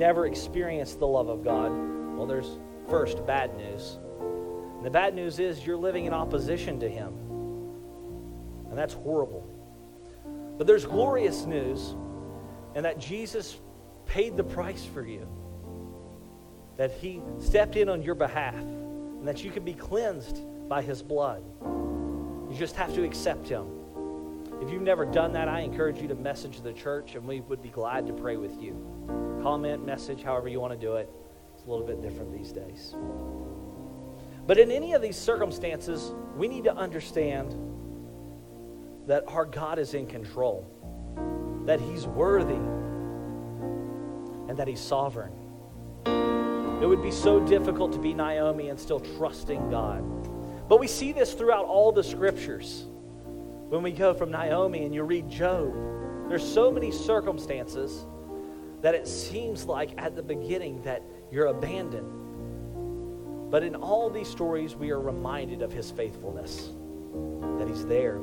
never 0.00 0.26
experienced 0.26 0.98
the 0.98 1.06
love 1.06 1.28
of 1.28 1.44
God, 1.44 1.70
well, 2.16 2.26
there's 2.26 2.58
first 2.88 3.24
bad 3.26 3.54
news. 3.56 3.98
And 4.76 4.84
the 4.84 4.90
bad 4.90 5.14
news 5.14 5.38
is 5.38 5.64
you're 5.64 5.76
living 5.76 6.06
in 6.06 6.14
opposition 6.14 6.80
to 6.80 6.88
Him. 6.88 7.12
And 8.70 8.78
that's 8.78 8.94
horrible. 8.94 9.46
But 10.56 10.66
there's 10.66 10.86
glorious 10.86 11.44
news, 11.44 11.94
and 12.74 12.84
that 12.84 12.98
Jesus 12.98 13.58
paid 14.06 14.38
the 14.38 14.44
price 14.44 14.84
for 14.84 15.06
you. 15.06 15.28
That 16.78 16.92
He 16.92 17.20
stepped 17.38 17.76
in 17.76 17.90
on 17.90 18.02
your 18.02 18.14
behalf, 18.14 18.54
and 18.54 19.28
that 19.28 19.44
you 19.44 19.50
can 19.50 19.64
be 19.64 19.74
cleansed 19.74 20.40
by 20.66 20.80
His 20.80 21.02
blood. 21.02 21.44
You 21.62 22.56
just 22.56 22.74
have 22.76 22.94
to 22.94 23.04
accept 23.04 23.48
Him. 23.48 23.66
If 24.62 24.70
you've 24.70 24.82
never 24.82 25.04
done 25.04 25.32
that, 25.34 25.48
I 25.48 25.60
encourage 25.60 26.00
you 26.00 26.08
to 26.08 26.14
message 26.14 26.62
the 26.62 26.72
church, 26.72 27.16
and 27.16 27.26
we 27.26 27.40
would 27.40 27.62
be 27.62 27.68
glad 27.68 28.06
to 28.06 28.14
pray 28.14 28.38
with 28.38 28.60
you. 28.62 28.99
Comment, 29.42 29.84
message, 29.84 30.22
however 30.22 30.48
you 30.48 30.60
want 30.60 30.72
to 30.72 30.78
do 30.78 30.96
it. 30.96 31.08
It's 31.54 31.64
a 31.64 31.70
little 31.70 31.86
bit 31.86 32.00
different 32.00 32.32
these 32.32 32.52
days. 32.52 32.94
But 34.46 34.58
in 34.58 34.70
any 34.70 34.94
of 34.94 35.02
these 35.02 35.16
circumstances, 35.16 36.12
we 36.36 36.48
need 36.48 36.64
to 36.64 36.74
understand 36.74 37.54
that 39.06 39.24
our 39.28 39.44
God 39.44 39.78
is 39.78 39.94
in 39.94 40.06
control, 40.06 40.66
that 41.66 41.80
He's 41.80 42.06
worthy, 42.06 42.54
and 44.48 44.56
that 44.56 44.66
He's 44.68 44.80
sovereign. 44.80 45.32
It 46.82 46.86
would 46.86 47.02
be 47.02 47.10
so 47.10 47.40
difficult 47.40 47.92
to 47.92 47.98
be 47.98 48.14
Naomi 48.14 48.70
and 48.70 48.80
still 48.80 49.00
trusting 49.00 49.68
God. 49.70 50.02
But 50.68 50.80
we 50.80 50.86
see 50.86 51.12
this 51.12 51.34
throughout 51.34 51.66
all 51.66 51.92
the 51.92 52.02
scriptures. 52.02 52.86
When 53.68 53.82
we 53.82 53.92
go 53.92 54.14
from 54.14 54.30
Naomi 54.30 54.84
and 54.84 54.94
you 54.94 55.02
read 55.02 55.28
Job, 55.28 55.74
there's 56.28 56.42
so 56.42 56.70
many 56.70 56.90
circumstances 56.90 58.06
that 58.80 58.94
it 58.94 59.06
seems 59.06 59.64
like 59.64 59.90
at 59.98 60.16
the 60.16 60.22
beginning 60.22 60.82
that 60.82 61.02
you're 61.30 61.46
abandoned. 61.46 63.50
But 63.50 63.62
in 63.62 63.74
all 63.74 64.10
these 64.10 64.28
stories, 64.28 64.76
we 64.76 64.90
are 64.90 65.00
reminded 65.00 65.62
of 65.62 65.72
his 65.72 65.90
faithfulness, 65.90 66.70
that 67.58 67.68
he's 67.68 67.84
there. 67.86 68.20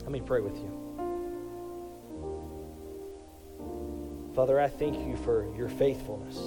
Let 0.00 0.10
me 0.10 0.20
pray 0.20 0.40
with 0.40 0.56
you. 0.56 0.80
Father, 4.34 4.60
I 4.60 4.68
thank 4.68 5.06
you 5.06 5.16
for 5.16 5.54
your 5.56 5.68
faithfulness 5.68 6.38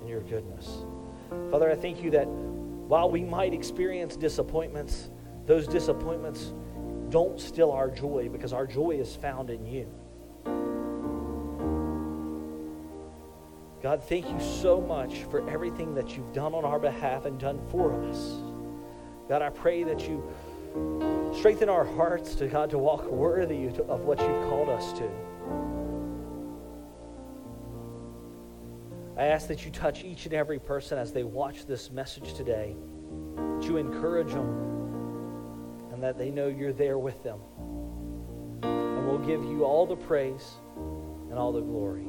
and 0.00 0.08
your 0.08 0.20
goodness. 0.20 0.84
Father, 1.50 1.70
I 1.70 1.74
thank 1.74 2.02
you 2.02 2.10
that 2.10 2.26
while 2.26 3.10
we 3.10 3.24
might 3.24 3.54
experience 3.54 4.16
disappointments, 4.16 5.10
those 5.46 5.66
disappointments 5.66 6.52
don't 7.08 7.40
steal 7.40 7.70
our 7.70 7.90
joy 7.90 8.28
because 8.30 8.52
our 8.52 8.66
joy 8.66 8.90
is 8.90 9.16
found 9.16 9.48
in 9.48 9.64
you. 9.64 9.90
God, 13.82 14.02
thank 14.02 14.28
you 14.30 14.40
so 14.40 14.80
much 14.80 15.24
for 15.30 15.48
everything 15.48 15.94
that 15.94 16.16
you've 16.16 16.32
done 16.32 16.54
on 16.54 16.64
our 16.64 16.78
behalf 16.78 17.24
and 17.26 17.38
done 17.38 17.60
for 17.70 17.92
us. 18.04 18.36
God, 19.28 19.42
I 19.42 19.50
pray 19.50 19.84
that 19.84 20.08
you 20.08 20.24
strengthen 21.36 21.68
our 21.68 21.84
hearts 21.84 22.34
to 22.36 22.46
God 22.46 22.70
to 22.70 22.78
walk 22.78 23.04
worthy 23.06 23.66
of 23.66 24.00
what 24.00 24.18
you've 24.20 24.48
called 24.48 24.68
us 24.68 24.92
to. 24.94 25.10
I 29.18 29.26
ask 29.26 29.48
that 29.48 29.64
you 29.64 29.70
touch 29.70 30.04
each 30.04 30.26
and 30.26 30.34
every 30.34 30.58
person 30.58 30.98
as 30.98 31.12
they 31.12 31.22
watch 31.22 31.66
this 31.66 31.90
message 31.90 32.34
today, 32.34 32.76
that 33.36 33.64
you 33.64 33.78
encourage 33.78 34.28
them 34.28 34.76
and 35.92 36.02
that 36.02 36.18
they 36.18 36.30
know 36.30 36.48
you're 36.48 36.72
there 36.72 36.98
with 36.98 37.22
them. 37.22 37.40
And 38.62 39.06
we'll 39.06 39.18
give 39.18 39.42
you 39.44 39.64
all 39.64 39.86
the 39.86 39.96
praise 39.96 40.56
and 41.30 41.38
all 41.38 41.52
the 41.52 41.62
glory. 41.62 42.08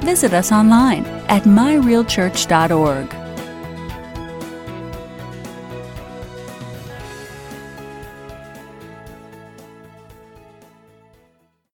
Visit 0.00 0.32
us 0.32 0.52
online 0.52 1.04
at 1.28 1.44
myrealchurch.org. 1.44 3.19